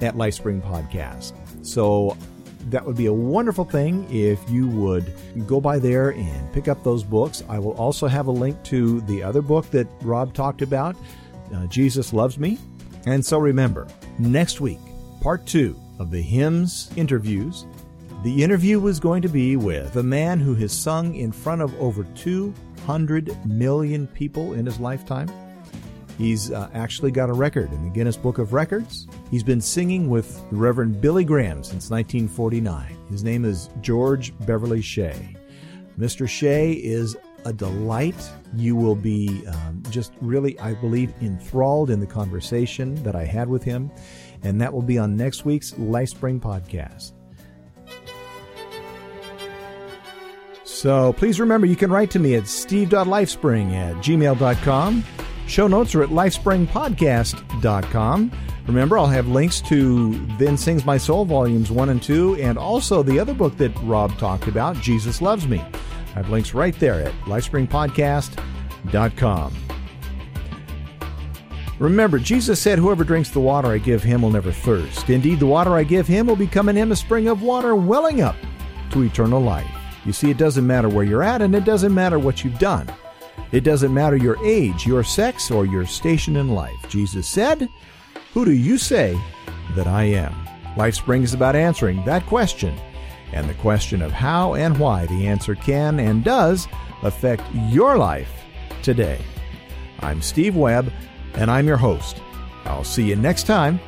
at 0.00 0.14
Lifespring 0.14 0.62
Podcast. 0.62 1.32
So 1.64 2.16
that 2.68 2.84
would 2.84 2.96
be 2.96 3.06
a 3.06 3.12
wonderful 3.12 3.64
thing 3.64 4.06
if 4.10 4.38
you 4.50 4.68
would 4.68 5.12
go 5.46 5.60
by 5.60 5.78
there 5.78 6.10
and 6.10 6.52
pick 6.52 6.68
up 6.68 6.82
those 6.84 7.02
books. 7.02 7.42
I 7.48 7.58
will 7.58 7.72
also 7.72 8.06
have 8.06 8.26
a 8.26 8.30
link 8.30 8.62
to 8.64 9.00
the 9.02 9.22
other 9.22 9.42
book 9.42 9.70
that 9.70 9.86
Rob 10.02 10.34
talked 10.34 10.62
about, 10.62 10.96
uh, 11.54 11.66
Jesus 11.66 12.12
Loves 12.12 12.38
Me. 12.38 12.58
And 13.06 13.24
so 13.24 13.38
remember, 13.38 13.86
next 14.18 14.60
week, 14.60 14.78
part 15.20 15.46
two 15.46 15.78
of 15.98 16.10
the 16.10 16.20
hymns 16.20 16.90
interviews. 16.96 17.66
The 18.22 18.42
interview 18.42 18.80
was 18.80 19.00
going 19.00 19.22
to 19.22 19.28
be 19.28 19.56
with 19.56 19.96
a 19.96 20.02
man 20.02 20.40
who 20.40 20.54
has 20.56 20.72
sung 20.72 21.14
in 21.14 21.32
front 21.32 21.62
of 21.62 21.78
over 21.80 22.04
200 22.14 23.46
million 23.46 24.06
people 24.08 24.52
in 24.52 24.66
his 24.66 24.78
lifetime. 24.78 25.30
He's 26.18 26.52
uh, 26.52 26.68
actually 26.74 27.12
got 27.12 27.30
a 27.30 27.32
record 27.32 27.72
in 27.72 27.82
the 27.82 27.88
Guinness 27.88 28.18
Book 28.18 28.36
of 28.36 28.52
Records. 28.52 29.06
He's 29.30 29.42
been 29.42 29.62
singing 29.62 30.10
with 30.10 30.38
the 30.50 30.56
Reverend 30.56 31.00
Billy 31.00 31.24
Graham 31.24 31.64
since 31.64 31.88
1949. 31.88 32.94
His 33.08 33.24
name 33.24 33.46
is 33.46 33.70
George 33.80 34.34
Beverly 34.40 34.82
Shea. 34.82 35.34
Mr. 35.98 36.28
Shea 36.28 36.72
is 36.72 37.16
a 37.44 37.52
delight. 37.52 38.16
You 38.54 38.76
will 38.76 38.94
be 38.94 39.46
um, 39.46 39.82
just 39.90 40.12
really, 40.20 40.58
I 40.58 40.72
believe, 40.74 41.12
enthralled 41.20 41.90
in 41.90 42.00
the 42.00 42.06
conversation 42.06 42.94
that 43.02 43.14
I 43.14 43.24
had 43.24 43.48
with 43.48 43.62
him. 43.62 43.90
And 44.42 44.58
that 44.60 44.72
will 44.72 44.82
be 44.82 44.98
on 44.98 45.16
next 45.16 45.44
week's 45.44 45.72
Lifespring 45.72 46.40
podcast. 46.40 47.12
So 50.64 51.12
please 51.12 51.38
remember 51.38 51.66
you 51.66 51.76
can 51.76 51.90
write 51.90 52.10
to 52.12 52.18
me 52.18 52.36
at 52.36 52.46
steve.lifespring 52.46 53.72
at 53.72 53.96
gmail.com. 53.96 55.04
Show 55.46 55.66
notes 55.66 55.94
are 55.94 56.02
at 56.02 56.08
lifespringpodcast.com. 56.10 58.32
Remember, 58.66 58.98
I'll 58.98 59.06
have 59.08 59.26
links 59.26 59.60
to 59.62 60.14
Then 60.38 60.56
Sings 60.56 60.86
My 60.86 60.96
Soul, 60.96 61.24
Volumes 61.24 61.72
1 61.72 61.88
and 61.88 62.02
2, 62.02 62.36
and 62.36 62.56
also 62.56 63.02
the 63.02 63.18
other 63.18 63.34
book 63.34 63.56
that 63.56 63.76
Rob 63.82 64.16
talked 64.16 64.46
about, 64.46 64.76
Jesus 64.76 65.20
Loves 65.20 65.48
Me. 65.48 65.60
I 66.10 66.14
have 66.14 66.30
links 66.30 66.54
right 66.54 66.78
there 66.78 67.02
at 67.02 67.12
lifespringpodcast.com. 67.24 69.56
Remember, 71.78 72.18
Jesus 72.18 72.60
said, 72.60 72.78
Whoever 72.78 73.04
drinks 73.04 73.30
the 73.30 73.40
water 73.40 73.68
I 73.68 73.78
give 73.78 74.02
him 74.02 74.20
will 74.22 74.30
never 74.30 74.52
thirst. 74.52 75.08
Indeed, 75.08 75.40
the 75.40 75.46
water 75.46 75.74
I 75.74 75.84
give 75.84 76.06
him 76.06 76.26
will 76.26 76.36
become 76.36 76.68
in 76.68 76.76
him 76.76 76.92
a 76.92 76.96
spring 76.96 77.28
of 77.28 77.40
water 77.42 77.74
welling 77.74 78.20
up 78.20 78.36
to 78.90 79.02
eternal 79.02 79.40
life. 79.40 79.66
You 80.04 80.12
see, 80.12 80.30
it 80.30 80.36
doesn't 80.36 80.66
matter 80.66 80.90
where 80.90 81.04
you're 81.04 81.22
at, 81.22 81.40
and 81.40 81.54
it 81.54 81.64
doesn't 81.64 81.94
matter 81.94 82.18
what 82.18 82.44
you've 82.44 82.58
done. 82.58 82.92
It 83.52 83.64
doesn't 83.64 83.94
matter 83.94 84.16
your 84.16 84.36
age, 84.44 84.86
your 84.86 85.02
sex, 85.02 85.50
or 85.50 85.64
your 85.64 85.86
station 85.86 86.36
in 86.36 86.50
life. 86.50 86.76
Jesus 86.88 87.26
said, 87.26 87.66
Who 88.34 88.44
do 88.44 88.52
you 88.52 88.76
say 88.76 89.18
that 89.74 89.86
I 89.86 90.02
am? 90.04 90.34
Lifespring 90.76 91.22
is 91.22 91.32
about 91.34 91.56
answering 91.56 92.04
that 92.04 92.26
question 92.26 92.78
and 93.32 93.48
the 93.48 93.54
question 93.54 94.02
of 94.02 94.12
how 94.12 94.54
and 94.54 94.78
why 94.78 95.06
the 95.06 95.26
answer 95.26 95.54
can 95.54 95.98
and 96.00 96.24
does 96.24 96.68
affect 97.02 97.42
your 97.68 97.96
life 97.96 98.30
today. 98.82 99.20
I'm 100.00 100.22
Steve 100.22 100.56
Webb, 100.56 100.92
and 101.34 101.50
I'm 101.50 101.66
your 101.66 101.76
host. 101.76 102.20
I'll 102.64 102.84
see 102.84 103.08
you 103.08 103.16
next 103.16 103.44
time. 103.44 103.80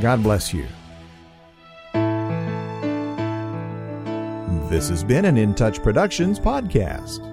God 0.00 0.22
bless 0.22 0.52
you. 0.54 0.66
This 4.70 4.88
has 4.88 5.02
been 5.02 5.24
an 5.24 5.36
In 5.36 5.54
Touch 5.54 5.82
Productions 5.82 6.38
podcast. 6.38 7.29